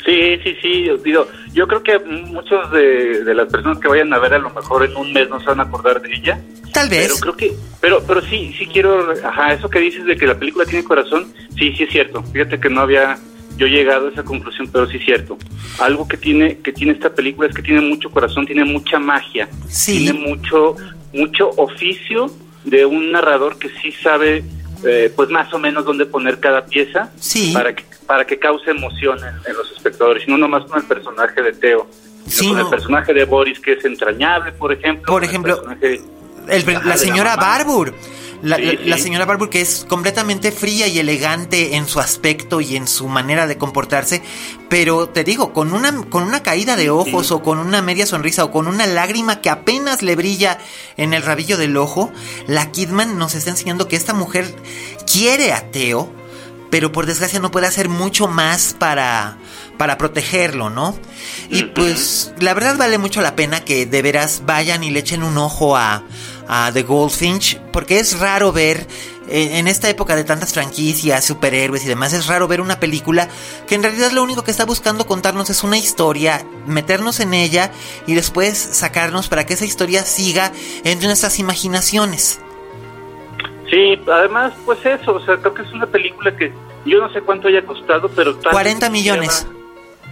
Sí, 0.04 0.36
sí, 0.44 0.54
sí, 0.60 0.90
digo, 1.02 1.26
yo 1.54 1.66
creo 1.66 1.82
que 1.82 1.98
muchos 1.98 2.70
de, 2.72 3.24
de, 3.24 3.34
las 3.34 3.50
personas 3.50 3.78
que 3.78 3.88
vayan 3.88 4.12
a 4.12 4.18
ver 4.18 4.34
a 4.34 4.38
lo 4.38 4.50
mejor 4.50 4.84
en 4.84 4.94
un 4.98 5.14
mes 5.14 5.30
no 5.30 5.40
se 5.40 5.46
van 5.46 5.60
a 5.60 5.62
acordar 5.62 6.02
de 6.02 6.14
ella. 6.14 6.42
Tal 6.74 6.90
vez. 6.90 7.06
Pero 7.06 7.16
creo 7.20 7.36
que, 7.38 7.56
pero, 7.80 8.02
pero 8.06 8.20
sí, 8.20 8.54
sí 8.58 8.66
quiero, 8.66 9.14
ajá, 9.24 9.54
eso 9.54 9.70
que 9.70 9.78
dices 9.78 10.04
de 10.04 10.14
que 10.14 10.26
la 10.26 10.38
película 10.38 10.66
tiene 10.66 10.84
corazón, 10.84 11.32
sí, 11.56 11.72
sí 11.74 11.84
es 11.84 11.90
cierto. 11.90 12.22
Fíjate 12.34 12.60
que 12.60 12.68
no 12.68 12.82
había, 12.82 13.16
yo 13.56 13.64
he 13.64 13.70
llegado 13.70 14.08
a 14.08 14.10
esa 14.10 14.24
conclusión, 14.24 14.68
pero 14.70 14.86
sí 14.90 14.98
es 14.98 15.06
cierto. 15.06 15.38
Algo 15.78 16.06
que 16.06 16.18
tiene 16.18 16.58
que 16.58 16.74
tiene 16.74 16.92
esta 16.92 17.14
película 17.14 17.48
es 17.48 17.54
que 17.54 17.62
tiene 17.62 17.80
mucho 17.80 18.10
corazón, 18.10 18.44
tiene 18.44 18.66
mucha 18.66 18.98
magia, 18.98 19.48
tiene 19.86 20.12
mucho 20.12 20.76
mucho 21.14 21.48
oficio 21.56 22.30
de 22.64 22.86
un 22.86 23.12
narrador 23.12 23.58
que 23.58 23.68
sí 23.80 23.92
sabe 23.92 24.44
eh, 24.84 25.12
pues 25.14 25.28
más 25.30 25.52
o 25.54 25.58
menos 25.58 25.84
dónde 25.84 26.06
poner 26.06 26.40
cada 26.40 26.66
pieza 26.66 27.10
para 27.52 27.74
que 27.74 27.84
para 28.06 28.26
que 28.26 28.38
cause 28.38 28.70
emoción 28.70 29.18
en, 29.18 29.56
los 29.56 29.70
espectadores, 29.72 30.24
y 30.26 30.30
no 30.30 30.36
nomás 30.36 30.64
con 30.64 30.80
el 30.80 30.86
personaje 30.86 31.40
de 31.40 31.52
Teo, 31.52 31.88
sino 32.26 32.52
con 32.52 32.60
el 32.60 32.68
personaje 32.68 33.14
de 33.14 33.24
Boris 33.24 33.60
que 33.60 33.72
es 33.72 33.84
entrañable, 33.84 34.52
por 34.52 34.72
ejemplo. 34.72 35.12
Por 35.12 35.24
ejemplo, 35.24 35.62
la 36.84 36.96
señora 36.96 37.36
Barbour 37.36 37.94
la, 38.42 38.98
señora 38.98 39.24
Barbour 39.24 39.50
que 39.50 39.60
es 39.60 39.86
completamente 39.88 40.50
fría 40.50 40.88
y 40.88 40.98
elegante 40.98 41.76
en 41.76 41.86
su 41.86 42.00
aspecto 42.00 42.60
y 42.60 42.76
en 42.76 42.88
su 42.88 43.08
manera 43.08 43.46
de 43.46 43.56
comportarse, 43.56 44.22
pero 44.68 45.08
te 45.08 45.22
digo, 45.22 45.52
con 45.52 45.72
una, 45.72 45.94
con 46.10 46.24
una 46.24 46.42
caída 46.42 46.76
de 46.76 46.90
ojos 46.90 47.30
o 47.30 47.42
con 47.42 47.58
una 47.58 47.82
media 47.82 48.06
sonrisa 48.06 48.44
o 48.44 48.50
con 48.50 48.66
una 48.66 48.86
lágrima 48.86 49.40
que 49.40 49.50
apenas 49.50 50.02
le 50.02 50.16
brilla 50.16 50.58
en 50.96 51.14
el 51.14 51.22
rabillo 51.22 51.56
del 51.56 51.76
ojo, 51.76 52.12
la 52.46 52.72
Kidman 52.72 53.16
nos 53.16 53.34
está 53.34 53.50
enseñando 53.50 53.86
que 53.86 53.96
esta 53.96 54.12
mujer 54.12 54.54
quiere 55.10 55.52
a 55.52 55.70
Teo, 55.70 56.12
pero 56.70 56.90
por 56.90 57.06
desgracia 57.06 57.38
no 57.38 57.50
puede 57.50 57.66
hacer 57.66 57.88
mucho 57.88 58.26
más 58.26 58.74
para, 58.78 59.36
para 59.76 59.98
protegerlo, 59.98 60.70
¿no? 60.70 60.96
Y 61.50 61.64
pues 61.64 62.32
la 62.38 62.54
verdad 62.54 62.76
vale 62.76 62.98
mucho 62.98 63.20
la 63.20 63.36
pena 63.36 63.60
que 63.64 63.86
de 63.86 64.02
veras 64.02 64.42
vayan 64.46 64.82
y 64.82 64.90
le 64.90 65.00
echen 65.00 65.22
un 65.22 65.36
ojo 65.38 65.76
a, 65.76 66.02
a 66.48 66.70
The 66.72 66.82
Goldfinch, 66.82 67.60
porque 67.72 67.98
es 67.98 68.18
raro 68.18 68.52
ver 68.52 68.86
eh, 69.28 69.58
en 69.58 69.68
esta 69.68 69.88
época 69.88 70.16
de 70.16 70.24
tantas 70.24 70.52
franquicias, 70.52 71.24
superhéroes 71.24 71.84
y 71.84 71.88
demás, 71.88 72.12
es 72.12 72.26
raro 72.26 72.48
ver 72.48 72.60
una 72.60 72.80
película 72.80 73.28
que 73.66 73.74
en 73.74 73.82
realidad 73.82 74.10
lo 74.12 74.22
único 74.22 74.42
que 74.42 74.50
está 74.50 74.64
buscando 74.64 75.06
contarnos 75.06 75.50
es 75.50 75.62
una 75.62 75.78
historia, 75.78 76.44
meternos 76.66 77.20
en 77.20 77.34
ella 77.34 77.70
y 78.06 78.14
después 78.14 78.58
sacarnos 78.58 79.28
para 79.28 79.46
que 79.46 79.54
esa 79.54 79.64
historia 79.64 80.02
siga 80.02 80.52
entre 80.84 81.06
nuestras 81.06 81.38
imaginaciones. 81.38 82.40
Sí, 83.70 83.98
además, 84.06 84.52
pues 84.66 84.84
eso, 84.84 85.14
o 85.14 85.20
sea, 85.24 85.36
creo 85.38 85.54
que 85.54 85.62
es 85.62 85.72
una 85.72 85.86
película 85.86 86.36
que 86.36 86.52
yo 86.84 87.00
no 87.00 87.10
sé 87.12 87.22
cuánto 87.22 87.48
haya 87.48 87.64
costado, 87.64 88.08
pero... 88.10 88.36
40 88.38 88.90
millones. 88.90 89.46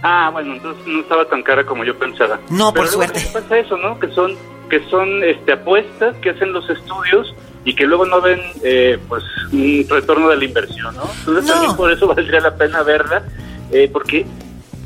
Ah, 0.03 0.29
bueno, 0.31 0.53
entonces 0.53 0.85
no 0.87 1.01
estaba 1.01 1.25
tan 1.25 1.43
cara 1.43 1.65
como 1.65 1.83
yo 1.83 1.97
pensaba. 1.97 2.39
No, 2.49 2.73
por 2.73 2.87
suerte. 2.87 3.21
pasa 3.31 3.59
eso, 3.59 3.77
¿no? 3.77 3.99
Que 3.99 4.07
son 4.09 4.35
que 4.69 4.79
son 4.89 5.21
este, 5.21 5.51
apuestas 5.51 6.15
que 6.17 6.29
hacen 6.29 6.53
los 6.53 6.67
estudios 6.69 7.35
y 7.65 7.75
que 7.75 7.85
luego 7.85 8.05
no 8.05 8.21
ven 8.21 8.39
eh, 8.63 8.97
pues 9.09 9.21
un 9.51 9.85
retorno 9.89 10.29
de 10.29 10.37
la 10.37 10.45
inversión, 10.45 10.95
¿no? 10.95 11.03
Entonces 11.19 11.45
también 11.45 11.75
por 11.75 11.91
eso 11.91 12.07
valdría 12.07 12.39
la 12.39 12.55
pena 12.55 12.81
verla, 12.81 13.21
eh, 13.69 13.89
porque 13.91 14.25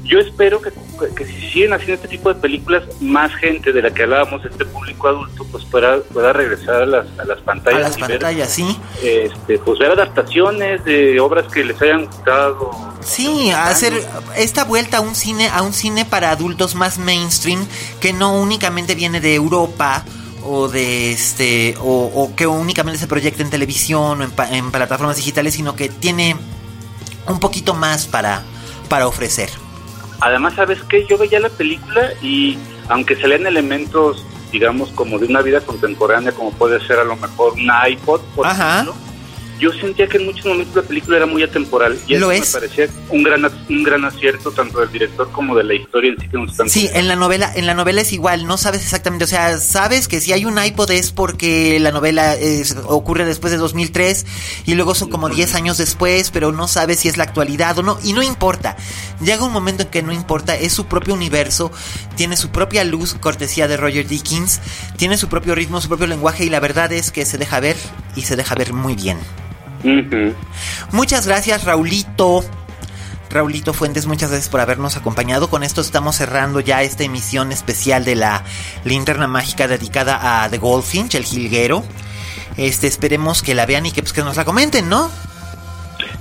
yo 0.06 0.20
espero 0.20 0.62
que, 0.62 0.72
que, 1.16 1.26
si 1.26 1.50
siguen 1.50 1.74
haciendo 1.74 1.96
este 1.96 2.08
tipo 2.08 2.34
de 2.34 2.40
películas, 2.40 2.84
más 3.02 3.34
gente 3.36 3.74
de 3.74 3.82
la 3.82 3.92
que 3.92 4.04
hablábamos, 4.04 4.46
este 4.46 4.64
público 4.66 5.08
adulto, 5.08 5.46
pues 5.52 5.66
pueda, 5.66 6.00
pueda 6.14 6.32
regresar 6.32 6.84
a 6.84 6.86
las, 6.86 7.08
a 7.18 7.26
las 7.26 7.40
pantallas. 7.42 7.80
A 7.80 7.90
las 7.90 7.98
pantallas, 7.98 8.50
sí. 8.50 8.78
Este, 9.04 9.58
pues 9.58 9.80
ver 9.80 9.92
adaptaciones 9.92 10.84
de 10.86 11.20
obras 11.20 11.52
que 11.52 11.64
les 11.64 11.82
hayan 11.82 12.06
gustado. 12.06 12.72
Sí, 13.02 13.52
hacer 13.52 13.94
esta 14.38 14.64
vuelta 14.64 14.98
a 14.98 15.02
un 15.02 15.16
cine, 15.16 15.50
a 15.50 15.64
un 15.64 15.74
cine 15.74 16.06
para 16.06 16.30
adultos 16.30 16.76
más 16.76 17.00
mainstream, 17.00 17.66
que 18.00 18.14
no 18.14 18.40
únicamente 18.40 18.94
viene 18.94 19.20
de 19.22 19.34
Europa 19.34 20.06
o 20.44 20.68
de 20.68 21.12
este 21.12 21.76
o, 21.80 22.32
que 22.36 22.46
únicamente 22.46 23.00
se 23.00 23.08
proyecta 23.08 23.42
en 23.42 23.50
televisión 23.50 24.22
o 24.22 24.24
en, 24.24 24.54
en 24.54 24.72
plataformas 24.72 25.18
digitales, 25.18 25.56
sino 25.56 25.76
que 25.76 25.90
tiene 25.90 26.36
un 27.28 27.40
poquito 27.40 27.74
más 27.74 28.06
para, 28.06 28.44
para 28.88 29.08
ofrecer. 29.08 29.50
Además, 30.26 30.56
¿sabes 30.56 30.82
qué? 30.90 31.06
Yo 31.06 31.20
veía 31.20 31.40
la 31.40 31.50
película 31.50 32.10
y 32.20 32.58
aunque 32.90 33.16
se 33.16 33.28
leen 33.28 33.46
elementos, 33.46 34.26
digamos, 34.52 34.90
como 34.90 35.20
de 35.20 35.28
una 35.28 35.44
vida 35.44 35.62
contemporánea, 35.62 36.32
como 36.32 36.50
puede 36.52 36.80
ser 36.88 36.98
a 36.98 37.04
lo 37.04 37.16
mejor 37.16 37.54
un 37.54 37.70
iPod, 37.88 38.22
por 38.36 38.48
ejemplo, 38.48 38.96
yo 39.60 39.72
sentía 39.72 40.08
que 40.08 40.18
en 40.18 40.26
muchos 40.26 40.46
momentos 40.46 40.76
la 40.76 40.82
película 40.82 41.18
era 41.18 41.26
muy 41.26 41.44
atemporal 41.44 41.98
y 42.08 42.16
eso 42.16 42.28
me 42.28 42.42
parecía 42.42 42.88
un 43.10 43.24
gran 43.24 43.46
un 43.70 43.84
gran 43.84 44.04
acierto 44.06 44.52
tanto 44.52 44.80
del 44.80 44.92
director 44.92 45.32
como 45.32 45.56
de 45.56 45.64
la 45.64 45.74
historia 45.74 46.12
en 46.12 46.20
sí 46.20 46.28
que 46.28 46.38
nos 46.38 46.52
están 46.52 46.70
Sí, 46.70 46.90
en 46.94 47.08
la 47.08 47.16
novela 47.16 47.52
en 47.56 47.66
la 47.66 47.74
novela 47.74 48.02
es 48.02 48.12
igual, 48.12 48.48
no 48.48 48.58
sabes 48.58 48.82
exactamente, 48.82 49.26
o 49.26 49.28
sea, 49.28 49.58
sabes 49.58 50.08
que 50.08 50.20
si 50.20 50.34
hay 50.34 50.46
un 50.46 50.62
iPod 50.62 50.92
es 50.92 51.12
porque 51.12 51.80
la 51.80 51.92
novela 51.92 52.36
ocurre 52.88 53.26
después 53.26 53.52
de 53.52 53.58
2003 53.58 54.26
y 54.66 54.76
luego 54.76 54.96
son 54.96 55.10
como 55.10 55.30
10 55.30 55.56
años 55.56 55.78
después, 55.78 56.32
pero 56.32 56.52
no 56.52 56.68
sabes 56.68 57.00
si 57.00 57.08
es 57.08 57.18
la 57.18 57.24
actualidad 57.24 57.78
o 57.80 57.84
no 57.84 57.98
y 58.04 58.14
no 58.14 58.24
importa. 58.24 58.76
Llega 59.22 59.46
un 59.46 59.54
momento 59.54 59.84
en 59.84 59.90
que 59.90 60.02
no 60.02 60.12
importa, 60.12 60.56
es 60.56 60.74
su 60.74 60.86
propio 60.88 61.14
universo, 61.14 61.72
tiene 62.16 62.36
su 62.38 62.50
propia 62.50 62.84
luz, 62.84 63.16
cortesía 63.16 63.68
de 63.68 63.78
Roger 63.78 64.08
Dickens, 64.08 64.60
tiene 64.98 65.18
su 65.18 65.30
propio 65.30 65.56
ritmo, 65.56 65.82
su 65.82 65.88
propio 65.88 66.08
lenguaje 66.08 66.46
y 66.46 66.50
la 66.50 66.60
verdad 66.60 66.92
es 66.92 67.12
que 67.12 67.26
se 67.26 67.38
deja 67.38 67.60
ver 67.60 67.78
y 68.16 68.24
se 68.24 68.36
deja 68.36 68.56
ver 68.56 68.74
muy 68.74 68.96
bien. 68.96 69.18
Muchas 70.92 71.28
gracias, 71.28 71.64
Raulito. 71.64 72.44
Raulito 73.30 73.74
Fuentes, 73.74 74.06
muchas 74.06 74.30
gracias 74.30 74.50
por 74.50 74.62
habernos 74.62 74.96
acompañado. 74.96 75.50
Con 75.50 75.64
esto 75.64 75.82
estamos 75.82 76.16
cerrando 76.16 76.60
ya 76.60 76.84
esta 76.84 77.04
emisión 77.04 77.52
especial 77.52 78.06
de 78.06 78.16
la 78.16 78.44
linterna 78.84 79.28
mágica 79.28 79.68
dedicada 79.68 80.44
a 80.44 80.50
The 80.50 80.58
Goldfinch, 80.58 81.16
el 81.16 81.26
jilguero. 81.26 81.84
Este, 82.58 82.88
esperemos 82.88 83.44
que 83.44 83.54
la 83.54 83.66
vean 83.66 83.86
y 83.86 83.92
que, 83.92 84.02
pues, 84.02 84.14
que 84.14 84.22
nos 84.22 84.38
la 84.38 84.46
comenten, 84.46 84.88
¿no? 84.88 85.12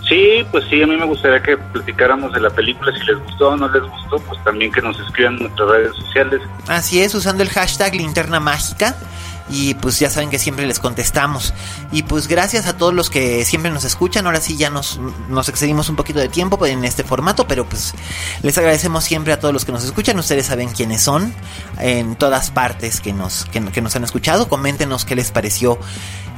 Sí, 0.09 0.45
pues 0.51 0.65
sí, 0.69 0.83
a 0.83 0.87
mí 0.87 0.97
me 0.97 1.07
gustaría 1.07 1.43
que 1.43 1.57
platicáramos 1.57 2.33
de 2.33 2.41
la 2.41 2.51
película, 2.51 2.93
si 2.93 3.05
les 3.07 3.19
gustó 3.19 3.51
o 3.51 3.57
no 3.57 3.69
les 3.69 3.83
gustó, 3.83 4.19
pues 4.19 4.43
también 4.45 4.71
que 4.71 4.83
nos 4.83 4.99
escriban 5.01 5.35
en 5.35 5.45
nuestras 5.45 5.69
redes 5.69 5.97
sociales. 5.97 6.41
Así 6.69 7.01
es, 7.01 7.15
usando 7.15 7.43
el 7.43 7.49
hashtag 7.49 7.95
linterna 7.95 8.39
mágica 8.39 8.97
y 9.49 9.75
pues 9.75 9.99
ya 9.99 10.09
saben 10.09 10.31
que 10.31 10.39
siempre 10.39 10.67
les 10.67 10.79
contestamos. 10.79 11.53
Y 11.93 12.03
pues 12.05 12.29
gracias 12.29 12.67
a 12.67 12.77
todos 12.77 12.95
los 12.95 13.11
que 13.11 13.45
siempre 13.45 13.71
nos 13.71 13.85
escuchan. 13.85 14.27
Ahora 14.27 14.41
sí 14.41 14.57
ya 14.57 14.71
nos, 14.71 14.99
nos 15.29 15.49
excedimos 15.49 15.89
un 15.89 15.97
poquito 15.97 16.19
de 16.19 16.29
tiempo 16.29 16.65
en 16.67 16.85
este 16.85 17.05
formato, 17.05 17.47
pero 17.47 17.69
pues 17.69 17.95
les 18.43 18.57
agradecemos 18.57 19.05
siempre 19.05 19.33
a 19.33 19.41
todos 19.41 19.53
los 19.53 19.65
que 19.65 19.73
nos 19.73 19.85
escuchan. 19.85 20.19
Ustedes 20.19 20.47
saben 20.47 20.71
quiénes 20.71 21.03
son 21.03 21.35
en 21.79 22.17
todas 22.17 22.51
partes 22.51 23.01
que 23.01 23.13
nos, 23.13 23.45
que, 23.47 23.61
nos 23.61 23.97
han 23.97 24.05
escuchado. 24.05 24.49
Coméntenos 24.49 25.05
qué 25.05 25.15
les 25.15 25.31
pareció 25.31 25.79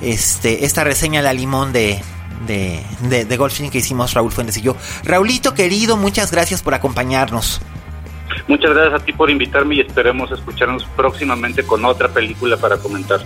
este, 0.00 0.64
esta 0.64 0.82
reseña 0.82 1.22
la 1.22 1.32
limón 1.32 1.72
de, 1.72 2.02
de, 2.46 2.84
de, 3.02 3.24
de 3.24 3.70
que 3.70 3.78
hicimos 3.78 4.14
Raúl 4.14 4.32
Fuentes 4.32 4.56
y 4.56 4.62
yo. 4.62 4.76
Raulito 5.04 5.54
querido, 5.54 5.96
muchas 5.96 6.32
gracias 6.32 6.62
por 6.62 6.74
acompañarnos. 6.74 7.60
Muchas 8.48 8.74
gracias 8.74 9.02
a 9.02 9.04
ti 9.04 9.12
por 9.12 9.30
invitarme 9.30 9.76
y 9.76 9.80
esperemos 9.80 10.30
escucharnos 10.30 10.84
próximamente 10.96 11.64
con 11.64 11.84
otra 11.84 12.08
película 12.08 12.56
para 12.56 12.78
comentar. 12.78 13.20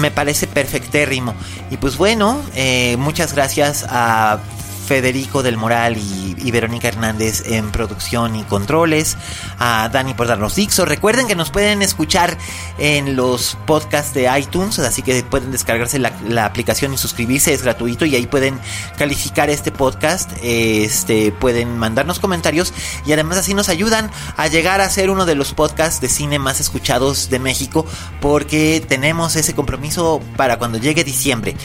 Me 0.00 0.10
parece 0.10 0.46
perfectérrimo. 0.46 1.34
Y 1.70 1.76
pues 1.76 1.96
bueno, 1.96 2.40
eh, 2.54 2.96
muchas 2.98 3.34
gracias 3.34 3.86
a 3.88 4.38
Federico 4.86 5.42
del 5.42 5.56
Moral 5.56 5.96
y, 5.96 6.21
Verónica 6.50 6.88
Hernández 6.88 7.44
en 7.46 7.70
producción 7.70 8.36
y 8.36 8.44
controles, 8.44 9.16
a 9.58 9.88
Dani 9.90 10.14
por 10.14 10.26
darnos 10.26 10.56
Dixo. 10.56 10.84
Recuerden 10.84 11.26
que 11.26 11.36
nos 11.36 11.50
pueden 11.50 11.82
escuchar 11.82 12.36
en 12.78 13.16
los 13.16 13.56
podcasts 13.66 14.14
de 14.14 14.30
iTunes, 14.38 14.78
así 14.78 15.02
que 15.02 15.22
pueden 15.22 15.52
descargarse 15.52 15.98
la, 15.98 16.44
aplicación 16.44 16.92
y 16.92 16.98
suscribirse, 16.98 17.52
es 17.52 17.62
gratuito 17.62 18.04
y 18.04 18.16
ahí 18.16 18.26
pueden 18.26 18.58
calificar 18.98 19.50
este 19.50 19.70
podcast, 19.70 20.30
este, 20.42 21.32
pueden 21.32 21.78
mandarnos 21.78 22.18
comentarios 22.18 22.72
y 23.06 23.12
además 23.12 23.38
así 23.38 23.54
nos 23.54 23.68
ayudan 23.68 24.10
a 24.36 24.48
llegar 24.48 24.80
a 24.80 24.90
ser 24.90 25.10
uno 25.10 25.24
de 25.24 25.34
los 25.34 25.54
podcasts 25.54 26.00
de 26.00 26.08
cine 26.08 26.38
más 26.38 26.60
escuchados 26.60 27.30
de 27.30 27.38
México 27.38 27.86
porque 28.20 28.84
tenemos 28.86 29.36
ese 29.36 29.54
compromiso 29.54 30.20
para 30.36 30.58
cuando 30.58 30.78
llegue 30.78 31.04
diciembre. 31.04 31.56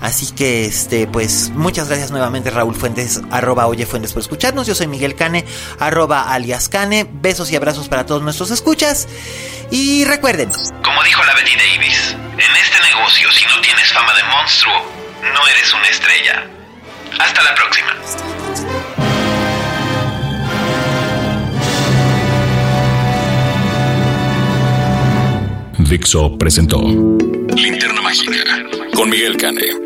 Así 0.00 0.26
que 0.32 0.66
este, 0.66 1.06
pues 1.06 1.50
muchas 1.54 1.88
gracias 1.88 2.10
nuevamente 2.10 2.50
Raúl 2.50 2.74
Fuentes, 2.74 3.20
arroba 3.30 3.66
Oye 3.66 3.86
Fuentes 3.86 4.12
escucharnos. 4.26 4.66
Yo 4.66 4.74
soy 4.74 4.88
Miguel 4.88 5.14
Cane, 5.14 5.44
arroba 5.78 6.32
alias 6.32 6.68
Cane. 6.68 7.06
Besos 7.10 7.50
y 7.50 7.56
abrazos 7.56 7.88
para 7.88 8.04
todos 8.06 8.22
nuestros 8.22 8.50
escuchas. 8.50 9.08
Y 9.70 10.04
recuerden. 10.04 10.50
Como 10.82 11.02
dijo 11.04 11.24
la 11.24 11.34
Betty 11.34 11.56
Davis, 11.56 12.16
en 12.32 12.56
este 12.56 12.78
negocio 12.94 13.30
si 13.32 13.44
no 13.46 13.60
tienes 13.60 13.92
fama 13.92 14.12
de 14.14 14.22
monstruo, 14.24 14.74
no 15.32 15.48
eres 15.48 15.72
una 15.72 15.88
estrella. 15.88 16.46
Hasta 17.18 17.42
la 17.42 17.54
próxima. 17.54 17.96
Dixo 25.88 26.36
presentó 26.36 26.82
Linterna 26.82 28.02
Mágica 28.02 28.42
con 28.92 29.08
Miguel 29.08 29.36
Cane. 29.36 29.85